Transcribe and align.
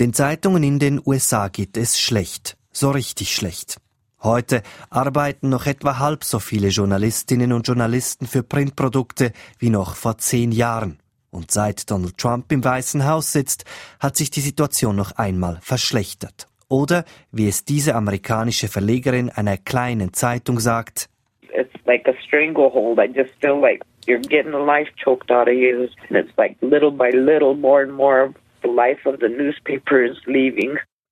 Den 0.00 0.12
Zeitungen 0.12 0.64
in 0.64 0.80
den 0.80 1.00
USA 1.06 1.46
geht 1.46 1.76
es 1.76 2.00
schlecht, 2.00 2.56
so 2.72 2.90
richtig 2.90 3.32
schlecht. 3.32 3.76
Heute 4.24 4.62
arbeiten 4.90 5.50
noch 5.50 5.66
etwa 5.66 6.00
halb 6.00 6.24
so 6.24 6.40
viele 6.40 6.68
Journalistinnen 6.68 7.52
und 7.52 7.68
Journalisten 7.68 8.26
für 8.26 8.42
Printprodukte 8.42 9.30
wie 9.60 9.70
noch 9.70 9.94
vor 9.94 10.18
zehn 10.18 10.50
Jahren. 10.50 10.98
Und 11.30 11.52
seit 11.52 11.88
Donald 11.92 12.18
Trump 12.18 12.50
im 12.50 12.64
Weißen 12.64 13.06
Haus 13.06 13.30
sitzt, 13.30 13.66
hat 14.00 14.16
sich 14.16 14.30
die 14.30 14.40
Situation 14.40 14.96
noch 14.96 15.12
einmal 15.12 15.58
verschlechtert. 15.62 16.48
Oder, 16.68 17.04
wie 17.30 17.46
es 17.46 17.64
diese 17.64 17.94
amerikanische 17.94 18.66
Verlegerin 18.66 19.30
einer 19.30 19.58
kleinen 19.58 20.12
Zeitung 20.12 20.58
sagt, 20.58 21.08
It's 21.56 21.70
like 21.86 22.08
a 22.08 22.14
stranglehold. 22.26 22.98
I 22.98 23.06
just 23.06 23.30
feel 23.40 23.60
like 23.60 23.84
you're 24.08 24.18
getting 24.18 24.50
the 24.50 24.58
life 24.58 24.90
choked 24.96 25.30
out 25.30 25.46
of 25.46 25.54
you. 25.54 25.88
And 26.08 26.18
it's 26.18 26.36
like 26.36 26.56
little 26.62 26.90
by 26.90 27.10
little, 27.10 27.54
more 27.54 27.82
and 27.84 27.92
more, 27.92 28.34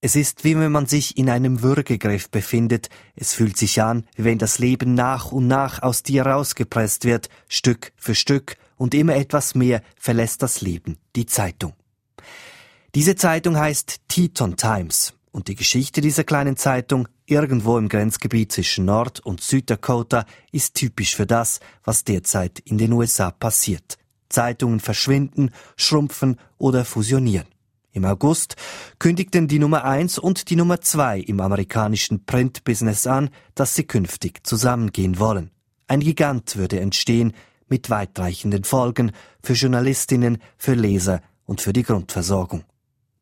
Es 0.05 0.17
ist 0.17 0.45
wie 0.45 0.59
wenn 0.59 0.73
man 0.73 0.87
sich 0.87 1.17
in 1.17 1.31
einem 1.31 1.63
Würgegriff 1.63 2.29
befindet. 2.29 2.89
Es 3.15 3.35
fühlt 3.35 3.57
sich 3.57 3.81
an, 3.81 4.05
wie 4.17 4.25
wenn 4.25 4.39
das 4.39 4.59
Leben 4.59 4.95
nach 4.95 5.31
und 5.31 5.47
nach 5.47 5.81
aus 5.81 6.03
dir 6.03 6.27
rausgepresst 6.27 7.05
wird, 7.05 7.29
Stück 7.49 7.93
für 7.97 8.17
Stück, 8.17 8.57
und 8.77 8.95
immer 8.95 9.15
etwas 9.15 9.55
mehr 9.55 9.81
verlässt 9.95 10.43
das 10.43 10.61
Leben, 10.61 10.99
die 11.15 11.27
Zeitung. 11.27 11.75
Diese 12.97 13.15
Zeitung 13.15 13.57
heißt 13.57 14.01
Teton 14.09 14.57
Times. 14.57 15.15
Und 15.31 15.47
die 15.47 15.55
Geschichte 15.55 16.01
dieser 16.01 16.25
kleinen 16.25 16.57
Zeitung, 16.57 17.07
irgendwo 17.25 17.79
im 17.79 17.89
Grenzgebiet 17.89 18.51
zwischen 18.51 18.85
Nord- 18.85 19.21
und 19.21 19.41
Süddakota, 19.41 20.27
ist 20.51 20.75
typisch 20.75 21.15
für 21.15 21.27
das, 21.27 21.61
was 21.85 22.03
derzeit 22.03 22.59
in 22.59 22.77
den 22.77 22.93
USA 22.93 23.31
passiert. 23.31 23.99
Zeitungen 24.33 24.81
verschwinden, 24.81 25.51
schrumpfen 25.77 26.39
oder 26.59 26.85
fusionieren. 26.85 27.47
Im 27.93 28.05
August 28.07 28.57
kündigten 28.99 29.49
die 29.49 29.59
Nummer 29.59 29.85
eins 29.85 30.19
und 30.19 30.49
die 30.49 30.57
Nummer 30.57 30.81
zwei 30.81 31.21
im 31.21 31.41
amerikanischen 31.41 32.25
Printbusiness 32.25 33.07
an, 33.07 33.29
dass 33.55 33.75
sie 33.75 33.85
künftig 33.85 34.47
zusammengehen 34.47 35.19
wollen. 35.19 35.51
Ein 35.89 36.01
Gigant 36.01 36.57
würde 36.57 36.81
entstehen, 36.81 37.35
mit 37.69 37.91
weitreichenden 37.91 38.65
Folgen 38.65 39.13
für 39.43 39.55
Journalistinnen, 39.55 40.39
für 40.57 40.75
Leser 40.75 41.21
und 41.45 41.61
für 41.61 41.73
die 41.73 41.83
Grundversorgung. 41.83 42.65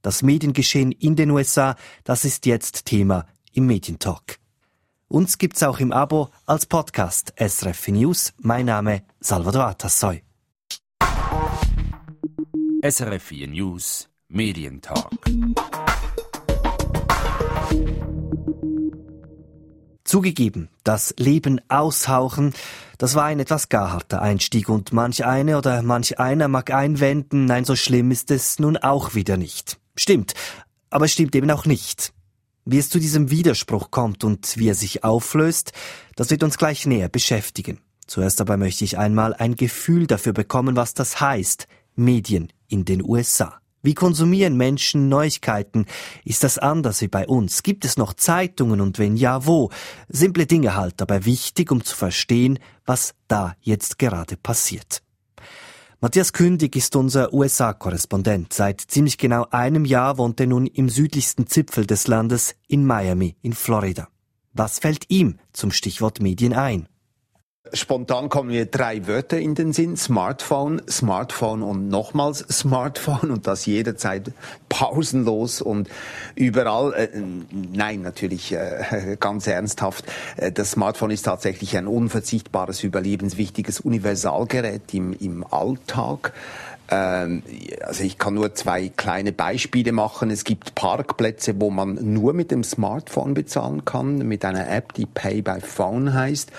Das 0.02 0.22
Mediengeschehen 0.22 0.92
in 0.92 1.16
den 1.16 1.30
USA, 1.30 1.76
das 2.04 2.24
ist 2.24 2.46
jetzt 2.46 2.86
Thema 2.86 3.26
im 3.52 3.66
Medientalk. 3.66 4.38
Uns 5.08 5.38
gibt's 5.38 5.62
auch 5.64 5.80
im 5.80 5.92
Abo 5.92 6.30
als 6.46 6.66
Podcast 6.66 7.32
SRF 7.36 7.88
News. 7.88 8.32
Mein 8.38 8.66
Name 8.66 9.02
Salvador 9.20 9.66
Atassoy. 9.66 10.22
SRF 12.82 13.32
News 13.32 14.08
Medientalk. 14.28 15.10
Zugegeben, 20.02 20.70
das 20.82 21.12
Leben 21.18 21.60
aushauchen, 21.68 22.54
das 22.96 23.14
war 23.14 23.24
ein 23.24 23.38
etwas 23.38 23.68
gar 23.68 23.92
harter 23.92 24.22
Einstieg 24.22 24.70
und 24.70 24.94
manch 24.94 25.26
eine 25.26 25.58
oder 25.58 25.82
manch 25.82 26.18
einer 26.18 26.48
mag 26.48 26.70
einwenden, 26.70 27.44
nein, 27.44 27.66
so 27.66 27.76
schlimm 27.76 28.10
ist 28.10 28.30
es 28.30 28.58
nun 28.58 28.78
auch 28.78 29.14
wieder 29.14 29.36
nicht. 29.36 29.78
Stimmt, 29.94 30.32
aber 30.88 31.04
es 31.04 31.12
stimmt 31.12 31.34
eben 31.34 31.50
auch 31.50 31.66
nicht. 31.66 32.14
Wie 32.64 32.78
es 32.78 32.88
zu 32.88 32.98
diesem 32.98 33.30
Widerspruch 33.30 33.90
kommt 33.90 34.24
und 34.24 34.56
wie 34.56 34.70
er 34.70 34.74
sich 34.74 35.04
auflöst, 35.04 35.74
das 36.16 36.30
wird 36.30 36.42
uns 36.42 36.56
gleich 36.56 36.86
näher 36.86 37.10
beschäftigen. 37.10 37.80
Zuerst 38.06 38.40
aber 38.40 38.56
möchte 38.56 38.84
ich 38.84 38.96
einmal 38.96 39.34
ein 39.34 39.54
Gefühl 39.54 40.06
dafür 40.06 40.32
bekommen, 40.32 40.76
was 40.76 40.94
das 40.94 41.20
heißt, 41.20 41.68
Medien 41.94 42.52
in 42.68 42.84
den 42.84 43.02
USA. 43.02 43.60
Wie 43.82 43.94
konsumieren 43.94 44.56
Menschen 44.56 45.08
Neuigkeiten? 45.08 45.86
Ist 46.24 46.44
das 46.44 46.58
anders 46.58 47.00
wie 47.00 47.08
bei 47.08 47.26
uns? 47.26 47.62
Gibt 47.62 47.86
es 47.86 47.96
noch 47.96 48.12
Zeitungen 48.12 48.80
und 48.80 48.98
wenn 48.98 49.16
ja, 49.16 49.46
wo? 49.46 49.70
Simple 50.08 50.46
Dinge 50.46 50.76
halt, 50.76 51.00
aber 51.00 51.24
wichtig, 51.24 51.72
um 51.72 51.82
zu 51.82 51.96
verstehen, 51.96 52.58
was 52.84 53.14
da 53.26 53.54
jetzt 53.60 53.98
gerade 53.98 54.36
passiert. 54.36 55.02
Matthias 56.02 56.32
Kündig 56.32 56.76
ist 56.76 56.94
unser 56.96 57.32
USA-Korrespondent. 57.32 58.52
Seit 58.52 58.80
ziemlich 58.80 59.18
genau 59.18 59.46
einem 59.50 59.84
Jahr 59.84 60.18
wohnt 60.18 60.40
er 60.40 60.46
nun 60.46 60.66
im 60.66 60.88
südlichsten 60.88 61.46
Zipfel 61.46 61.86
des 61.86 62.06
Landes 62.06 62.54
in 62.68 62.86
Miami 62.86 63.36
in 63.42 63.52
Florida. 63.52 64.08
Was 64.52 64.78
fällt 64.78 65.10
ihm 65.10 65.38
zum 65.52 65.70
Stichwort 65.70 66.20
Medien 66.20 66.52
ein? 66.54 66.88
Spontan 67.74 68.30
kommen 68.30 68.48
mir 68.48 68.64
drei 68.64 69.06
Wörter 69.06 69.38
in 69.38 69.54
den 69.54 69.74
Sinn. 69.74 69.94
Smartphone, 69.94 70.80
Smartphone 70.88 71.62
und 71.62 71.88
nochmals 71.88 72.38
Smartphone 72.50 73.30
und 73.30 73.46
das 73.46 73.66
jederzeit 73.66 74.32
pausenlos 74.70 75.60
und 75.60 75.90
überall. 76.34 76.94
Äh, 76.94 77.08
nein, 77.50 78.00
natürlich 78.00 78.52
äh, 78.52 79.18
ganz 79.20 79.46
ernsthaft. 79.46 80.06
Äh, 80.38 80.52
das 80.52 80.70
Smartphone 80.70 81.10
ist 81.10 81.26
tatsächlich 81.26 81.76
ein 81.76 81.86
unverzichtbares, 81.86 82.82
überlebenswichtiges 82.82 83.80
Universalgerät 83.80 84.94
im, 84.94 85.12
im 85.12 85.44
Alltag. 85.44 86.32
Ähm, 86.90 87.42
also 87.82 88.02
ich 88.04 88.16
kann 88.16 88.34
nur 88.34 88.54
zwei 88.54 88.88
kleine 88.88 89.32
Beispiele 89.32 89.92
machen. 89.92 90.30
Es 90.30 90.44
gibt 90.44 90.74
Parkplätze, 90.74 91.60
wo 91.60 91.68
man 91.68 91.98
nur 92.14 92.32
mit 92.32 92.50
dem 92.50 92.64
Smartphone 92.64 93.34
bezahlen 93.34 93.84
kann, 93.84 94.16
mit 94.26 94.46
einer 94.46 94.68
App, 94.70 94.94
die 94.94 95.04
Pay 95.04 95.42
by 95.42 95.60
Phone 95.60 96.14
heißt. 96.14 96.50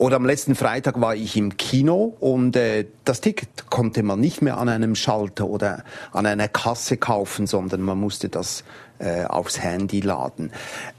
Oder 0.00 0.16
am 0.16 0.24
letzten 0.24 0.54
Freitag 0.54 0.98
war 1.02 1.14
ich 1.14 1.36
im 1.36 1.58
Kino 1.58 2.16
und 2.20 2.56
äh, 2.56 2.86
das 3.04 3.20
Ticket 3.20 3.68
konnte 3.68 4.02
man 4.02 4.18
nicht 4.18 4.40
mehr 4.40 4.56
an 4.56 4.70
einem 4.70 4.94
Schalter 4.94 5.46
oder 5.46 5.84
an 6.12 6.24
einer 6.24 6.48
Kasse 6.48 6.96
kaufen, 6.96 7.46
sondern 7.46 7.82
man 7.82 8.00
musste 8.00 8.30
das 8.30 8.64
äh, 8.98 9.24
aufs 9.24 9.60
Handy 9.60 10.00
laden. 10.00 10.52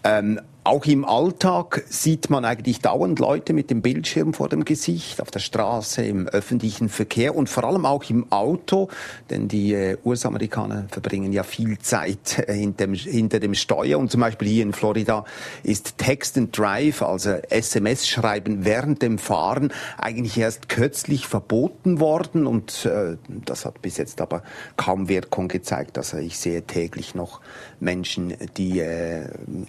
Ähm, 0.03 0.39
auch 0.63 0.85
im 0.85 1.05
Alltag 1.05 1.83
sieht 1.89 2.29
man 2.29 2.45
eigentlich 2.45 2.81
dauernd 2.81 3.17
Leute 3.17 3.51
mit 3.51 3.71
dem 3.71 3.81
Bildschirm 3.81 4.35
vor 4.35 4.47
dem 4.47 4.63
Gesicht, 4.63 5.19
auf 5.19 5.31
der 5.31 5.39
Straße, 5.39 6.03
im 6.03 6.27
öffentlichen 6.27 6.87
Verkehr 6.87 7.35
und 7.35 7.49
vor 7.49 7.63
allem 7.63 7.87
auch 7.87 8.07
im 8.11 8.31
Auto, 8.31 8.87
denn 9.31 9.47
die 9.47 9.73
äh, 9.73 9.97
US-Amerikaner 10.05 10.85
verbringen 10.91 11.33
ja 11.33 11.41
viel 11.41 11.79
Zeit 11.79 12.47
äh, 12.47 12.53
hinter, 12.53 13.39
dem, 13.39 13.55
Steuer. 13.55 13.97
Und 13.97 14.11
zum 14.11 14.21
Beispiel 14.21 14.49
hier 14.49 14.61
in 14.61 14.73
Florida 14.73 15.25
ist 15.63 15.97
Text 15.97 16.37
and 16.37 16.55
Drive, 16.55 17.01
also 17.01 17.31
SMS 17.49 18.07
schreiben 18.07 18.63
während 18.63 19.01
dem 19.01 19.17
Fahren, 19.17 19.73
eigentlich 19.97 20.37
erst 20.37 20.69
kürzlich 20.69 21.25
verboten 21.25 21.99
worden. 21.99 22.45
Und 22.45 22.85
äh, 22.85 23.17
das 23.45 23.65
hat 23.65 23.81
bis 23.81 23.97
jetzt 23.97 24.21
aber 24.21 24.43
kaum 24.77 25.09
Wirkung 25.09 25.47
gezeigt. 25.47 25.97
Also 25.97 26.17
ich 26.17 26.37
sehe 26.37 26.61
täglich 26.61 27.15
noch 27.15 27.41
Menschen, 27.79 28.35
die 28.57 28.79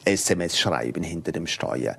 SMS 0.05 0.59
schreiben 0.59 0.82
bleiben 0.83 1.03
hinter 1.03 1.33
dem 1.33 1.47
Steuer. 1.47 1.97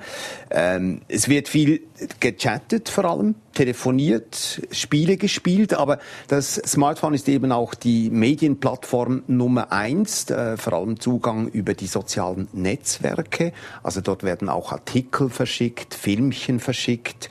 Ähm, 0.50 1.02
es 1.08 1.30
wird 1.30 1.48
viel 1.48 1.82
gechattet 2.20 2.90
vor 2.90 3.06
allem, 3.06 3.36
telefoniert, 3.54 4.62
Spiele 4.72 5.18
gespielt, 5.18 5.74
aber 5.74 6.00
das 6.28 6.56
Smartphone 6.56 7.14
ist 7.14 7.30
eben 7.30 7.52
auch 7.52 7.74
die 7.76 8.10
Medienplattform 8.10 9.24
Nummer 9.28 9.72
eins, 9.72 10.30
äh, 10.30 10.58
vor 10.58 10.74
allem 10.74 11.00
Zugang 11.00 11.48
über 11.48 11.74
die 11.74 11.88
sozialen 11.88 12.50
Netzwerke. 12.52 13.54
Also 13.84 14.02
dort 14.02 14.24
werden 14.24 14.50
auch 14.50 14.72
Artikel 14.72 15.30
verschickt, 15.30 15.94
Filmchen 15.94 16.60
verschickt 16.60 17.30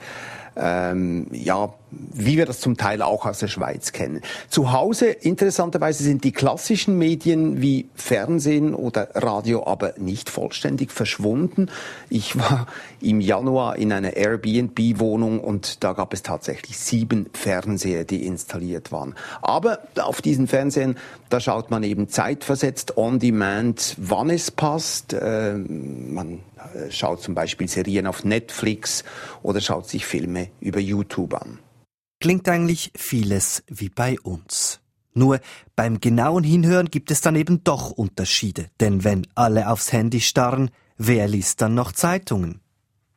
ähm, 0.56 1.26
ja, 1.32 1.72
wie 1.90 2.36
wir 2.36 2.46
das 2.46 2.60
zum 2.60 2.76
Teil 2.76 3.02
auch 3.02 3.26
aus 3.26 3.38
der 3.38 3.48
Schweiz 3.48 3.92
kennen. 3.92 4.22
Zu 4.48 4.72
Hause, 4.72 5.06
interessanterweise, 5.06 6.02
sind 6.02 6.24
die 6.24 6.32
klassischen 6.32 6.98
Medien 6.98 7.60
wie 7.60 7.88
Fernsehen 7.94 8.74
oder 8.74 9.10
Radio 9.14 9.66
aber 9.66 9.94
nicht 9.98 10.30
vollständig 10.30 10.90
verschwunden. 10.90 11.68
Ich 12.08 12.38
war 12.38 12.66
im 13.00 13.20
Januar 13.20 13.76
in 13.76 13.92
einer 13.92 14.16
Airbnb-Wohnung 14.16 15.40
und 15.40 15.84
da 15.84 15.92
gab 15.92 16.14
es 16.14 16.22
tatsächlich 16.22 16.78
sieben 16.78 17.26
Fernseher, 17.32 18.04
die 18.04 18.26
installiert 18.26 18.92
waren. 18.92 19.14
Aber 19.42 19.80
auf 20.00 20.22
diesen 20.22 20.46
Fernsehen, 20.46 20.96
da 21.28 21.40
schaut 21.40 21.70
man 21.70 21.82
eben 21.82 22.08
zeitversetzt, 22.08 22.96
on 22.96 23.19
demand, 23.19 23.96
wann 23.98 24.30
es 24.30 24.50
passt. 24.50 25.12
Äh, 25.12 25.55
man 25.55 26.40
schaut 26.91 27.23
zum 27.23 27.35
Beispiel 27.35 27.69
Serien 27.69 28.06
auf 28.06 28.25
Netflix 28.25 29.05
oder 29.43 29.61
schaut 29.61 29.88
sich 29.88 30.06
Filme 30.06 30.49
über 30.61 30.81
YouTube 30.81 31.35
an. 31.35 31.59
Klingt 32.20 32.49
eigentlich 32.49 32.93
vieles 32.97 33.62
wie 33.67 33.88
bei 33.88 34.19
uns. 34.20 34.81
Nur 35.14 35.41
beim 35.76 36.00
genauen 36.00 36.44
Hinhören 36.44 36.91
gibt 36.91 37.11
es 37.11 37.20
dann 37.20 37.37
eben 37.37 37.64
doch 37.64 37.91
Unterschiede, 37.91 38.70
denn 38.81 39.05
wenn 39.05 39.26
alle 39.35 39.69
aufs 39.69 39.93
Handy 39.93 40.20
starren, 40.20 40.70
wer 40.97 41.29
liest 41.29 41.61
dann 41.61 41.75
noch 41.75 41.93
Zeitungen? 41.93 42.62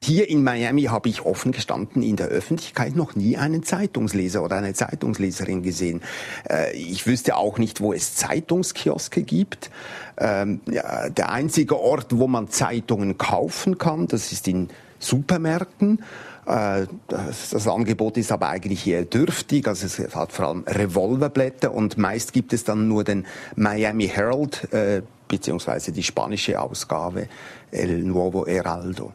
Hier 0.05 0.29
in 0.29 0.43
Miami 0.43 0.83
habe 0.83 1.09
ich 1.09 1.25
offen 1.25 1.51
gestanden 1.51 2.03
in 2.03 2.15
der 2.15 2.27
Öffentlichkeit 2.27 2.95
noch 2.95 3.15
nie 3.15 3.37
einen 3.37 3.63
Zeitungsleser 3.63 4.43
oder 4.43 4.57
eine 4.57 4.75
Zeitungsleserin 4.75 5.63
gesehen. 5.63 6.03
Äh, 6.47 6.77
ich 6.77 7.07
wüsste 7.07 7.35
auch 7.35 7.57
nicht, 7.57 7.81
wo 7.81 7.91
es 7.91 8.13
Zeitungskioske 8.13 9.23
gibt. 9.23 9.71
Ähm, 10.19 10.61
der 10.67 11.31
einzige 11.31 11.79
Ort, 11.79 12.19
wo 12.19 12.27
man 12.27 12.49
Zeitungen 12.49 13.17
kaufen 13.17 13.79
kann, 13.79 14.05
das 14.05 14.31
ist 14.31 14.47
in 14.47 14.69
Supermärkten. 14.99 16.03
Äh, 16.45 16.85
das, 17.07 17.67
Angebot 17.67 18.17
ist 18.17 18.31
aber 18.31 18.49
eigentlich 18.49 18.85
eher 18.85 19.05
dürftig, 19.05 19.67
also 19.67 19.87
es 19.87 20.15
hat 20.15 20.31
vor 20.31 20.49
allem 20.49 20.65
Revolverblätter 20.67 21.73
und 21.73 21.97
meist 21.97 22.31
gibt 22.31 22.53
es 22.53 22.63
dann 22.63 22.87
nur 22.87 23.05
den 23.05 23.25
Miami 23.55 24.07
Herald 24.07 24.71
äh, 24.71 25.01
beziehungsweise 25.27 25.91
die 25.91 26.03
spanische 26.03 26.61
Ausgabe 26.61 27.27
El 27.71 28.03
Nuevo 28.03 28.45
Heraldo. 28.45 29.11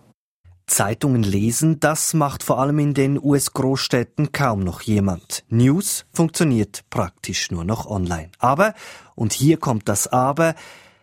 Zeitungen 0.70 1.22
lesen, 1.24 1.80
das 1.80 2.14
macht 2.14 2.42
vor 2.42 2.60
allem 2.60 2.78
in 2.78 2.94
den 2.94 3.22
US-Großstädten 3.22 4.32
kaum 4.32 4.60
noch 4.60 4.80
jemand. 4.82 5.44
News 5.48 6.06
funktioniert 6.12 6.84
praktisch 6.90 7.50
nur 7.50 7.64
noch 7.64 7.86
online. 7.86 8.30
Aber, 8.38 8.74
und 9.14 9.32
hier 9.32 9.58
kommt 9.58 9.88
das 9.88 10.06
Aber, 10.06 10.54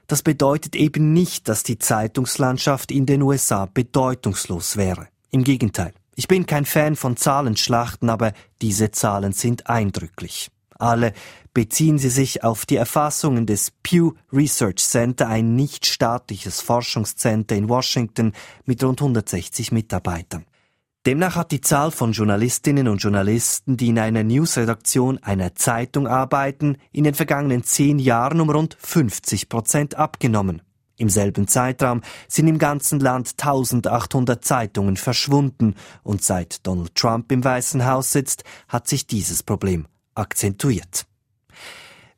das 0.08 0.24
bedeutet 0.24 0.76
eben 0.76 1.12
nicht, 1.12 1.50
dass 1.50 1.64
die 1.64 1.78
Zeitungslandschaft 1.78 2.92
in 2.92 3.06
den 3.06 3.22
USA 3.22 3.68
bedeutungslos 3.72 4.78
wäre. 4.78 5.10
Im 5.32 5.44
Gegenteil. 5.44 5.94
Ich 6.16 6.28
bin 6.28 6.46
kein 6.46 6.66
Fan 6.66 6.96
von 6.96 7.18
Zahlenschlachten, 7.18 8.10
aber 8.10 8.32
diese 8.62 8.92
Zahlen 8.92 9.34
sind 9.34 9.68
eindrücklich. 9.70 10.50
Alle 10.80 11.14
beziehen 11.54 11.98
sie 11.98 12.10
sich 12.10 12.44
auf 12.44 12.66
die 12.66 12.76
Erfassungen 12.76 13.46
des 13.46 13.72
Pew 13.82 14.12
Research 14.32 14.78
Center, 14.78 15.28
ein 15.28 15.56
nichtstaatliches 15.56 16.62
Forschungscenter 16.62 17.56
in 17.56 17.68
Washington 17.68 18.34
mit 18.66 18.84
rund 18.84 19.02
160 19.02 19.72
Mitarbeitern. 19.72 20.46
Demnach 21.08 21.36
hat 21.36 21.52
die 21.52 21.62
Zahl 21.62 21.92
von 21.92 22.12
Journalistinnen 22.12 22.88
und 22.88 23.02
Journalisten, 23.02 23.78
die 23.78 23.88
in 23.88 23.98
einer 23.98 24.24
Newsredaktion 24.24 25.18
einer 25.24 25.56
Zeitung 25.56 26.06
arbeiten, 26.06 26.78
in 26.92 27.06
den 27.06 27.14
vergangenen 27.14 27.64
zehn 27.64 27.98
Jahren 27.98 28.42
um 28.42 28.50
rund 28.50 28.78
50 28.80 29.48
Prozent 29.48 29.96
abgenommen. 29.96 30.62
Im 30.98 31.10
selben 31.10 31.48
Zeitraum 31.48 32.02
sind 32.28 32.48
im 32.48 32.58
ganzen 32.58 33.00
Land 33.00 33.36
1800 33.40 34.44
Zeitungen 34.44 34.98
verschwunden 34.98 35.76
und 36.04 36.24
seit 36.24 36.68
Donald 36.68 36.94
Trump 36.96 37.32
im 37.32 37.44
Weißen 37.44 37.86
Haus 37.86 38.12
sitzt, 38.12 38.44
hat 38.68 38.88
sich 38.88 39.08
dieses 39.08 39.44
Problem 39.44 39.88
akzentuiert. 40.18 41.06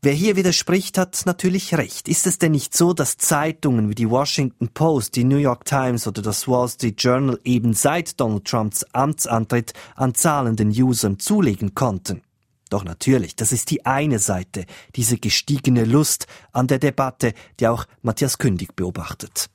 Wer 0.01 0.13
hier 0.13 0.37
widerspricht, 0.37 0.97
hat 0.97 1.23
natürlich 1.25 1.75
recht. 1.75 2.07
Ist 2.07 2.25
es 2.25 2.37
denn 2.37 2.53
nicht 2.53 2.73
so, 2.73 2.93
dass 2.93 3.17
Zeitungen 3.17 3.89
wie 3.89 3.95
die 3.95 4.09
Washington 4.09 4.69
Post, 4.69 5.17
die 5.17 5.25
New 5.25 5.35
York 5.37 5.65
Times 5.65 6.07
oder 6.07 6.21
das 6.21 6.47
Wall 6.47 6.69
Street 6.69 7.03
Journal 7.03 7.37
eben 7.43 7.73
seit 7.73 8.17
Donald 8.17 8.45
Trumps 8.45 8.85
Amtsantritt 8.93 9.73
an 9.95 10.15
zahlenden 10.15 10.69
Usern 10.69 11.19
zulegen 11.19 11.75
konnten? 11.75 12.21
Doch 12.69 12.85
natürlich, 12.85 13.35
das 13.35 13.51
ist 13.51 13.71
die 13.71 13.85
eine 13.85 14.19
Seite, 14.19 14.65
diese 14.95 15.17
gestiegene 15.17 15.83
Lust 15.83 16.27
an 16.53 16.67
der 16.67 16.79
Debatte, 16.79 17.33
die 17.59 17.67
auch 17.67 17.85
Matthias 18.01 18.37
Kündig 18.37 18.77
beobachtet. 18.77 19.49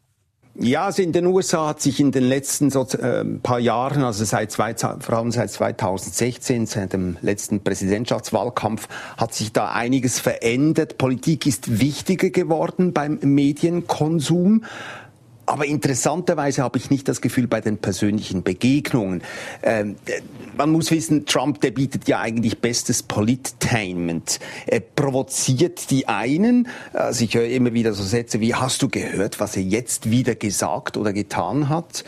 Ja, 0.56 0.84
also 0.84 1.02
in 1.02 1.10
den 1.10 1.26
USA 1.26 1.68
hat 1.68 1.82
sich 1.82 1.98
in 1.98 2.12
den 2.12 2.22
letzten 2.22 2.70
so, 2.70 2.82
äh, 2.82 3.24
paar 3.42 3.58
Jahren, 3.58 4.04
also 4.04 4.24
seit 4.24 4.52
zwei, 4.52 4.74
vor 4.76 5.14
allem 5.14 5.32
seit 5.32 5.50
2016, 5.50 6.66
seit 6.66 6.92
dem 6.92 7.16
letzten 7.22 7.60
Präsidentschaftswahlkampf, 7.60 8.86
hat 9.16 9.34
sich 9.34 9.52
da 9.52 9.72
einiges 9.72 10.20
verändert. 10.20 10.96
Politik 10.96 11.46
ist 11.46 11.80
wichtiger 11.80 12.30
geworden 12.30 12.92
beim 12.92 13.18
Medienkonsum. 13.20 14.64
Aber 15.46 15.66
interessanterweise 15.66 16.62
habe 16.62 16.78
ich 16.78 16.90
nicht 16.90 17.08
das 17.08 17.20
Gefühl 17.20 17.46
bei 17.46 17.60
den 17.60 17.78
persönlichen 17.78 18.42
Begegnungen. 18.42 19.22
Ähm, 19.62 19.96
man 20.56 20.70
muss 20.70 20.90
wissen, 20.90 21.26
Trump, 21.26 21.60
der 21.60 21.70
bietet 21.70 22.08
ja 22.08 22.20
eigentlich 22.20 22.60
bestes 22.60 23.02
Politainment. 23.02 24.40
Er 24.66 24.80
provoziert 24.80 25.90
die 25.90 26.08
einen. 26.08 26.68
Also 26.92 27.24
ich 27.24 27.34
höre 27.34 27.46
immer 27.46 27.72
wieder 27.74 27.92
so 27.92 28.02
Sätze 28.02 28.40
wie, 28.40 28.54
hast 28.54 28.82
du 28.82 28.88
gehört, 28.88 29.40
was 29.40 29.56
er 29.56 29.62
jetzt 29.62 30.10
wieder 30.10 30.34
gesagt 30.34 30.96
oder 30.96 31.12
getan 31.12 31.68
hat? 31.68 32.04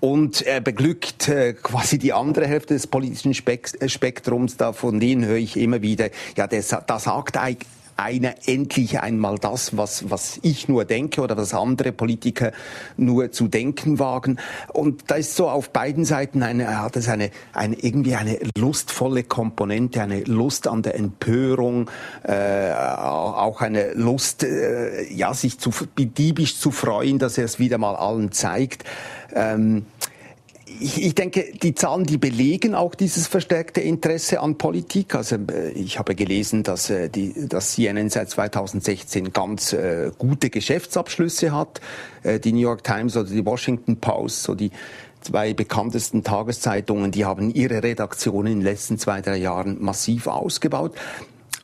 Und 0.00 0.42
er 0.42 0.60
beglückt 0.60 1.28
äh, 1.28 1.52
quasi 1.52 1.96
die 1.96 2.12
andere 2.12 2.48
Hälfte 2.48 2.74
des 2.74 2.88
politischen 2.88 3.34
Spektrums. 3.34 4.56
Da 4.56 4.72
von 4.72 4.98
denen 4.98 5.24
höre 5.24 5.36
ich 5.36 5.56
immer 5.56 5.80
wieder, 5.82 6.08
ja, 6.36 6.48
der, 6.48 6.62
da 6.62 6.98
sagt 6.98 7.36
eigentlich 7.36 7.68
einer 7.96 8.34
endlich 8.46 9.00
einmal 9.00 9.38
das, 9.38 9.76
was, 9.76 10.10
was 10.10 10.38
ich 10.42 10.68
nur 10.68 10.84
denke 10.84 11.20
oder 11.20 11.36
was 11.36 11.54
andere 11.54 11.92
Politiker 11.92 12.52
nur 12.96 13.32
zu 13.32 13.48
denken 13.48 13.98
wagen. 13.98 14.38
Und 14.72 15.04
da 15.10 15.16
ist 15.16 15.36
so 15.36 15.48
auf 15.48 15.70
beiden 15.70 16.04
Seiten 16.04 16.42
eine, 16.42 16.80
hat 16.80 16.96
es 16.96 17.08
eine, 17.08 17.30
eine, 17.52 17.76
irgendwie 17.76 18.14
eine 18.14 18.38
lustvolle 18.56 19.24
Komponente, 19.24 20.02
eine 20.02 20.22
Lust 20.24 20.68
an 20.68 20.82
der 20.82 20.96
Empörung, 20.96 21.90
äh, 22.24 22.72
auch 22.72 23.60
eine 23.60 23.92
Lust, 23.94 24.44
äh, 24.44 25.12
ja, 25.12 25.34
sich 25.34 25.58
zu, 25.58 25.70
diebisch 25.96 26.58
zu 26.58 26.70
freuen, 26.70 27.18
dass 27.18 27.38
er 27.38 27.44
es 27.44 27.58
wieder 27.58 27.78
mal 27.78 27.96
allen 27.96 28.32
zeigt. 28.32 28.84
Ähm, 29.34 29.86
ich, 30.82 31.02
ich 31.02 31.14
denke, 31.14 31.52
die 31.62 31.74
Zahlen, 31.74 32.04
die 32.04 32.18
belegen 32.18 32.74
auch 32.74 32.94
dieses 32.94 33.26
verstärkte 33.26 33.80
Interesse 33.80 34.40
an 34.40 34.58
Politik. 34.58 35.14
Also 35.14 35.36
äh, 35.36 35.70
ich 35.70 35.98
habe 35.98 36.14
gelesen, 36.14 36.62
dass, 36.62 36.90
äh, 36.90 37.08
die, 37.08 37.48
dass 37.48 37.72
CNN 37.72 38.10
seit 38.10 38.30
2016 38.30 39.32
ganz 39.32 39.72
äh, 39.72 40.10
gute 40.18 40.50
Geschäftsabschlüsse 40.50 41.52
hat. 41.52 41.80
Äh, 42.22 42.40
die 42.40 42.52
New 42.52 42.60
York 42.60 42.84
Times 42.84 43.16
oder 43.16 43.28
die 43.28 43.44
Washington 43.44 43.96
Post, 43.98 44.42
so 44.42 44.54
die 44.54 44.70
zwei 45.20 45.54
bekanntesten 45.54 46.24
Tageszeitungen, 46.24 47.12
die 47.12 47.24
haben 47.24 47.50
ihre 47.54 47.82
Redaktionen 47.82 48.52
in 48.52 48.58
den 48.58 48.64
letzten 48.64 48.98
zwei, 48.98 49.20
drei 49.20 49.36
Jahren 49.36 49.80
massiv 49.80 50.26
ausgebaut. 50.26 50.94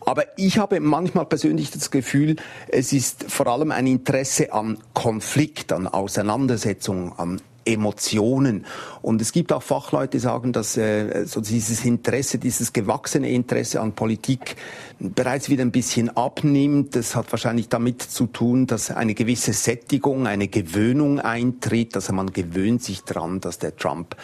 Aber 0.08 0.24
ich 0.38 0.56
habe 0.56 0.80
manchmal 0.80 1.26
persönlich 1.26 1.70
das 1.70 1.90
Gefühl, 1.90 2.36
es 2.68 2.94
ist 2.94 3.30
vor 3.30 3.46
allem 3.46 3.70
ein 3.70 3.86
Interesse 3.86 4.54
an 4.54 4.78
Konflikt, 4.94 5.70
an 5.70 5.86
Auseinandersetzung, 5.86 7.12
an 7.18 7.42
Emotionen. 7.66 8.64
Und 9.02 9.20
es 9.20 9.32
gibt 9.32 9.52
auch 9.52 9.62
Fachleute, 9.62 10.12
die 10.12 10.18
sagen, 10.20 10.54
dass 10.54 10.78
äh, 10.78 11.26
so 11.26 11.42
dieses 11.42 11.84
Interesse, 11.84 12.38
dieses 12.38 12.72
gewachsene 12.72 13.28
Interesse 13.28 13.82
an 13.82 13.92
Politik 13.92 14.56
bereits 14.98 15.50
wieder 15.50 15.62
ein 15.62 15.72
bisschen 15.72 16.08
abnimmt. 16.16 16.96
Das 16.96 17.14
hat 17.14 17.30
wahrscheinlich 17.30 17.68
damit 17.68 18.00
zu 18.00 18.28
tun, 18.28 18.66
dass 18.66 18.90
eine 18.90 19.12
gewisse 19.12 19.52
Sättigung, 19.52 20.26
eine 20.26 20.48
Gewöhnung 20.48 21.20
eintritt. 21.20 21.94
Also 21.96 22.14
man 22.14 22.32
gewöhnt 22.32 22.82
sich 22.82 23.04
dran, 23.04 23.40
dass 23.42 23.58
der 23.58 23.76
Trump 23.76 24.16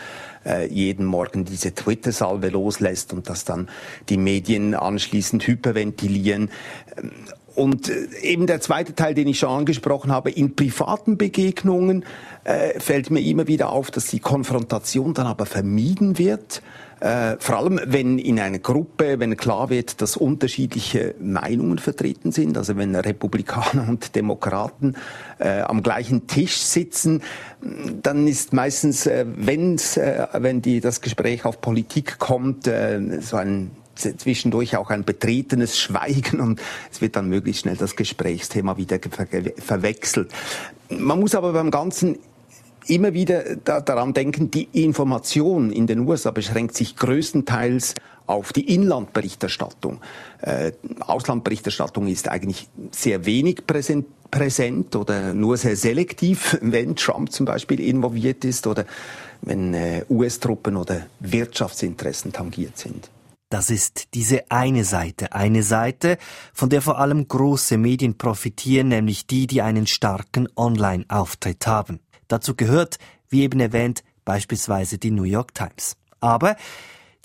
äh, 0.45 0.67
jeden 0.67 1.07
Morgen 1.07 1.45
diese 1.45 1.75
Twitter-Salve 1.75 2.49
loslässt 2.49 3.13
und 3.13 3.29
dass 3.29 3.45
dann 3.45 3.69
die 4.09 4.17
Medien 4.17 4.75
anschließend 4.75 5.47
hyperventilieren. 5.47 6.51
Und 7.55 7.89
äh, 7.89 8.09
eben 8.23 8.47
der 8.47 8.61
zweite 8.61 8.95
Teil, 8.95 9.15
den 9.15 9.29
ich 9.29 9.39
schon 9.39 9.51
angesprochen 9.51 10.11
habe, 10.11 10.31
in 10.31 10.57
privaten 10.57 11.17
Begegnungen 11.17 12.05
äh, 12.45 12.79
fällt 12.81 13.11
mir 13.11 13.21
immer 13.21 13.47
wieder 13.47 13.71
auf, 13.71 13.91
dass 13.91 14.07
die 14.07 14.21
Konfrontation 14.21 15.15
dann 15.15 15.27
aber 15.27 15.47
vermieden 15.47 16.19
wird. 16.19 16.63
Äh, 17.01 17.37
vor 17.39 17.59
allem, 17.59 17.81
wenn 17.85 18.19
in 18.19 18.41
einer 18.41 18.59
Gruppe, 18.59 19.21
wenn 19.21 19.37
klar 19.37 19.69
wird, 19.69 20.01
dass 20.01 20.17
unterschiedliche 20.17 21.15
Meinungen 21.21 21.79
vertreten 21.79 22.33
sind, 22.33 22.57
also 22.57 22.77
wenn 22.77 22.95
Republikaner 22.95 23.87
und 23.89 24.15
Demokraten 24.15 24.95
äh, 25.39 25.61
am 25.61 25.83
gleichen 25.83 26.27
Tisch 26.27 26.57
sitzen, 26.57 27.23
dann 28.03 28.27
ist 28.27 28.53
meistens, 28.53 29.07
äh, 29.07 29.27
wenn's, 29.37 29.97
äh, 29.97 30.27
wenn 30.33 30.63
die, 30.63 30.81
das 30.81 31.01
Gespräch 31.01 31.45
auf 31.45 31.61
Politik 31.61 32.19
kommt, 32.19 32.67
äh, 32.67 33.21
so 33.21 33.37
ein 33.37 33.71
zwischendurch 33.95 34.77
auch 34.77 34.91
ein 34.91 35.05
betretenes 35.05 35.79
Schweigen 35.79 36.41
und 36.41 36.61
es 36.91 37.01
wird 37.01 37.17
dann 37.17 37.29
möglichst 37.29 37.63
schnell 37.63 37.77
das 37.77 37.97
Gesprächsthema 37.97 38.77
wieder 38.77 38.99
ver 38.99 39.27
verwechselt. 39.59 40.31
Man 40.89 41.21
muss 41.21 41.35
aber 41.35 41.53
beim 41.53 41.71
Ganzen 41.71 42.19
immer 42.87 43.15
wieder 43.15 43.57
da, 43.57 43.81
daran 43.81 44.13
denken, 44.15 44.51
die 44.51 44.69
Information 44.73 45.71
in 45.71 45.87
den 45.87 46.01
USA 46.01 46.31
beschränkt 46.31 46.77
sich 46.77 46.97
größtenteils 46.97 47.95
auf 48.27 48.53
die 48.53 48.75
Inlandberichterstattung. 48.75 50.01
Äh, 50.41 50.73
Auslandberichterstattung 51.01 52.07
ist 52.07 52.29
eigentlich 52.29 52.69
sehr 52.91 53.27
wenig 53.27 53.67
präsent, 53.67 54.07
präsent 54.31 54.97
oder 54.97 55.35
nur 55.35 55.57
sehr 55.57 55.77
selektiv, 55.77 56.59
wenn 56.63 56.97
Trump 56.97 57.33
zum 57.33 57.47
Beispiel 57.47 57.81
involviert 57.81 58.45
ist 58.45 58.67
oder 58.67 58.87
wenn 59.43 59.75
äh, 59.75 60.05
US-Truppen 60.09 60.77
oder 60.77 61.07
Wirtschaftsinteressen 61.21 62.33
tangiert 62.33 62.79
sind. 62.79 63.11
Das 63.55 63.71
ist 63.71 64.15
diese 64.15 64.51
eine 64.51 64.83
Seite, 64.83 65.33
eine 65.33 65.63
Seite, 65.63 66.19
von 66.53 66.71
der 66.71 66.83
vor 66.83 66.99
allem 66.99 67.29
große 67.29 67.79
Medien 67.79 68.19
profitieren, 68.19 68.89
nämlich 68.89 69.29
die, 69.29 69.47
die 69.47 69.63
einen 69.63 69.87
starken 69.87 70.49
Online-Auftritt 70.57 71.65
haben. 71.69 72.01
Dazu 72.27 72.57
gehört, 72.57 72.99
wie 73.29 73.43
eben 73.43 73.61
erwähnt, 73.61 74.03
beispielsweise 74.25 74.99
die 74.99 75.13
New 75.13 75.23
York 75.23 75.55
Times. 75.55 75.97
Aber 76.19 76.57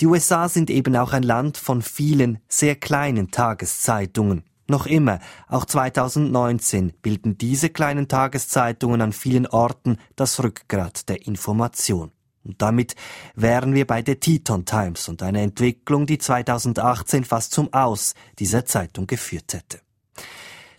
die 0.01 0.05
USA 0.05 0.47
sind 0.49 0.69
eben 0.69 0.95
auch 0.97 1.13
ein 1.13 1.23
Land 1.23 1.57
von 1.57 1.81
vielen 1.81 2.37
sehr 2.47 2.75
kleinen 2.75 3.31
Tageszeitungen. 3.31 4.43
Noch 4.67 4.85
immer, 4.85 5.17
auch 5.47 5.65
2019, 5.65 6.93
bilden 7.01 7.39
diese 7.39 7.69
kleinen 7.71 8.07
Tageszeitungen 8.07 9.01
an 9.01 9.13
vielen 9.13 9.47
Orten 9.47 9.97
das 10.15 10.43
Rückgrat 10.43 11.09
der 11.09 11.25
Information. 11.25 12.11
Und 12.43 12.61
damit 12.61 12.95
wären 13.35 13.73
wir 13.73 13.85
bei 13.85 14.01
der 14.01 14.19
Teton 14.19 14.65
Times 14.65 15.07
und 15.09 15.21
einer 15.21 15.41
Entwicklung, 15.41 16.05
die 16.05 16.17
2018 16.17 17.23
fast 17.23 17.51
zum 17.51 17.73
Aus 17.73 18.13
dieser 18.39 18.65
Zeitung 18.65 19.07
geführt 19.07 19.53
hätte. 19.53 19.79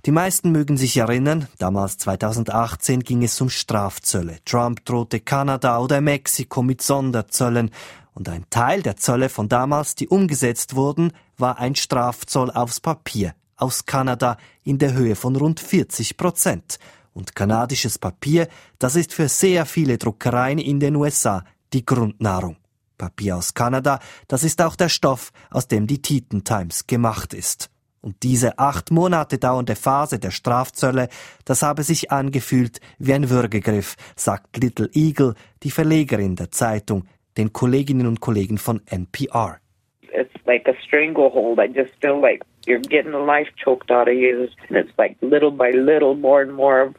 Die 0.07 0.13
meisten 0.13 0.51
mögen 0.51 0.79
sich 0.79 0.97
erinnern, 0.97 1.49
damals 1.59 1.99
2018 1.99 3.01
ging 3.01 3.23
es 3.23 3.39
um 3.41 3.51
Strafzölle. 3.51 4.39
Trump 4.47 4.85
drohte 4.87 5.21
Kanada 5.21 5.79
oder 5.79 6.01
Mexiko 6.01 6.63
mit 6.63 6.81
Sonderzöllen. 6.81 7.71
Und 8.15 8.29
ein 8.31 8.47
Teil 8.49 8.83
der 8.83 8.97
Zölle 8.97 9.29
von 9.29 9.51
damals, 9.51 9.95
die 9.95 10.09
umgesetzt 10.09 10.75
wurden, 10.75 11.13
war 11.37 11.59
ein 11.59 11.75
Strafzoll 11.75 12.51
aufs 12.51 12.81
Papier 12.81 13.35
aus 13.61 13.85
Kanada 13.85 14.37
in 14.65 14.79
der 14.79 14.95
Höhe 14.95 15.15
von 15.17 15.37
rund 15.37 15.61
40 15.61 16.17
Prozent. 16.17 16.79
Und 17.21 17.37
kanadisches 17.37 17.99
Papier, 17.99 18.49
das 18.79 18.97
ist 18.97 19.13
für 19.13 19.29
sehr 19.29 19.67
viele 19.67 19.99
Druckereien 19.99 20.59
in 20.59 20.81
den 20.81 20.97
USA 20.97 21.45
die 21.75 21.85
Grundnahrung. 21.85 22.57
Papier 22.97 23.37
aus 23.37 23.53
Kanada, 23.53 23.99
das 24.27 24.43
ist 24.43 24.63
auch 24.63 24.75
der 24.75 24.89
Stoff, 24.89 25.31
aus 25.51 25.69
dem 25.69 25.87
die 25.87 26.01
Titan 26.01 26.45
Times 26.45 26.87
gemacht 26.87 27.35
ist. 27.35 27.69
Und 28.01 28.23
diese 28.23 28.59
acht 28.59 28.91
Monate 28.91 29.37
dauernde 29.37 29.77
Phase 29.77 30.19
der 30.19 30.31
Strafzölle, 30.31 31.11
das 31.45 31.61
habe 31.61 31.83
sich 31.83 32.11
angefühlt 32.11 32.81
wie 32.99 33.13
ein 33.13 33.29
Würgegriff, 33.29 33.97
sagt 34.17 34.57
Little 34.57 34.89
Eagle, 34.95 35.35
die 35.63 35.71
Verlegerin 35.71 36.37
der 36.37 36.51
Zeitung, 36.51 37.05
den 37.37 37.53
Kolleginnen 37.53 38.07
und 38.07 38.21
Kollegen 38.21 38.57
von 38.57 38.81
NPR. 38.87 39.59
It's 40.15 40.33
like 40.47 40.67
a 40.67 40.75
stranglehold. 40.87 41.59
I 41.59 41.67
just 41.67 41.93
feel 42.01 42.19
like 42.19 42.43
you're 42.67 42.81
getting 42.81 43.13
the 43.13 43.19
life 43.19 43.51
choked 43.63 43.91
out 43.91 44.09
of 44.09 44.15
you. 44.15 44.49
And 44.71 44.79
it's 44.79 44.97
like 44.97 45.19
little 45.21 45.51
by 45.51 45.71
little, 45.71 46.15
more 46.15 46.41
and 46.41 46.55
more, 46.55 46.95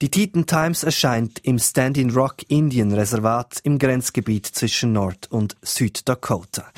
Die 0.00 0.10
Titan 0.10 0.46
Times 0.46 0.84
erscheint 0.84 1.40
im 1.42 1.58
Standing 1.58 2.10
Rock 2.10 2.36
Indian 2.48 2.92
Reservat 2.92 3.58
im 3.64 3.78
Grenzgebiet 3.78 4.46
zwischen 4.46 4.92
Nord- 4.92 5.26
und 5.30 5.56
Süddakota. 5.62 6.70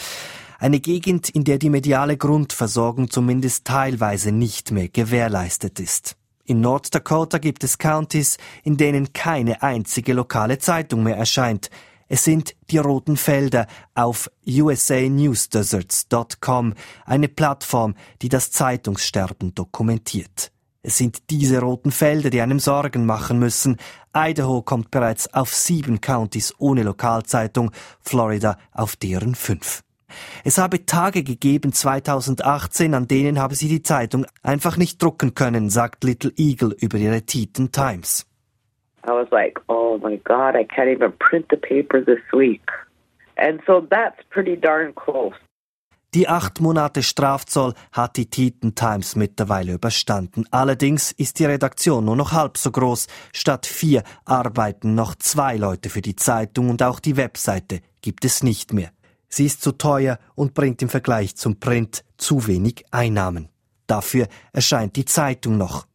Eine 0.58 0.80
Gegend, 0.80 1.28
in 1.28 1.44
der 1.44 1.58
die 1.58 1.70
mediale 1.70 2.16
Grundversorgung 2.16 3.10
zumindest 3.10 3.66
teilweise 3.66 4.32
nicht 4.32 4.72
mehr 4.72 4.88
gewährleistet 4.88 5.80
ist. 5.80 6.16
In 6.44 6.60
North-Dakota 6.60 7.38
gibt 7.38 7.62
es 7.62 7.78
Countys, 7.78 8.36
in 8.64 8.76
denen 8.76 9.12
keine 9.12 9.62
einzige 9.62 10.14
lokale 10.14 10.58
Zeitung 10.58 11.02
mehr 11.02 11.16
erscheint. 11.16 11.70
Es 12.12 12.24
sind 12.24 12.56
die 12.70 12.78
roten 12.78 13.16
Felder 13.16 13.68
auf 13.94 14.28
usanewsdeserts.com, 14.44 16.74
eine 17.06 17.28
Plattform, 17.28 17.94
die 18.20 18.28
das 18.28 18.50
Zeitungssterben 18.50 19.54
dokumentiert. 19.54 20.50
Es 20.82 20.98
sind 20.98 21.30
diese 21.30 21.60
roten 21.60 21.92
Felder, 21.92 22.30
die 22.30 22.40
einem 22.40 22.58
Sorgen 22.58 23.06
machen 23.06 23.38
müssen. 23.38 23.76
Idaho 24.12 24.62
kommt 24.62 24.90
bereits 24.90 25.32
auf 25.32 25.54
sieben 25.54 26.00
Countys 26.00 26.52
ohne 26.58 26.82
Lokalzeitung, 26.82 27.70
Florida 28.00 28.58
auf 28.72 28.96
deren 28.96 29.36
fünf. 29.36 29.84
Es 30.42 30.58
habe 30.58 30.86
Tage 30.86 31.22
gegeben 31.22 31.72
2018, 31.72 32.94
an 32.94 33.06
denen 33.06 33.38
habe 33.38 33.54
sie 33.54 33.68
die 33.68 33.84
Zeitung 33.84 34.26
einfach 34.42 34.76
nicht 34.76 35.00
drucken 35.00 35.34
können, 35.34 35.70
sagt 35.70 36.02
Little 36.02 36.32
Eagle 36.36 36.74
über 36.80 36.98
ihre 36.98 37.22
Titan 37.22 37.70
Times. 37.70 38.26
I 39.04 39.12
was 39.12 39.28
like, 39.32 39.58
oh 39.68 39.98
my 39.98 40.16
God, 40.24 40.56
I 40.56 40.64
can't 40.64 40.90
even 40.90 41.12
print 41.12 41.46
the 41.50 41.56
paper 41.56 42.00
this 42.04 42.20
week. 42.32 42.68
And 43.36 43.60
so 43.66 43.86
that's 43.90 44.20
pretty 44.30 44.56
darn 44.56 44.94
close. 44.94 45.34
Die 46.12 46.26
acht 46.26 46.60
Monate 46.60 47.04
Strafzoll 47.04 47.72
hat 47.92 48.16
die 48.16 48.28
Titan 48.28 48.74
Times 48.74 49.14
mittlerweile 49.14 49.74
überstanden. 49.74 50.44
Allerdings 50.50 51.12
ist 51.12 51.38
die 51.38 51.44
Redaktion 51.44 52.04
nur 52.04 52.16
noch 52.16 52.32
halb 52.32 52.58
so 52.58 52.72
groß. 52.72 53.06
Statt 53.32 53.64
vier 53.64 54.02
arbeiten 54.24 54.96
noch 54.96 55.14
zwei 55.14 55.56
Leute 55.56 55.88
für 55.88 56.00
die 56.00 56.16
Zeitung 56.16 56.68
und 56.68 56.82
auch 56.82 56.98
die 56.98 57.16
Webseite 57.16 57.80
gibt 58.02 58.24
es 58.24 58.42
nicht 58.42 58.72
mehr. 58.72 58.90
Sie 59.28 59.46
ist 59.46 59.62
zu 59.62 59.70
teuer 59.70 60.18
und 60.34 60.54
bringt 60.54 60.82
im 60.82 60.88
Vergleich 60.88 61.36
zum 61.36 61.60
Print 61.60 62.04
zu 62.16 62.48
wenig 62.48 62.84
Einnahmen. 62.90 63.48
Dafür 63.86 64.26
erscheint 64.52 64.96
die 64.96 65.04
Zeitung 65.04 65.58
noch. 65.58 65.86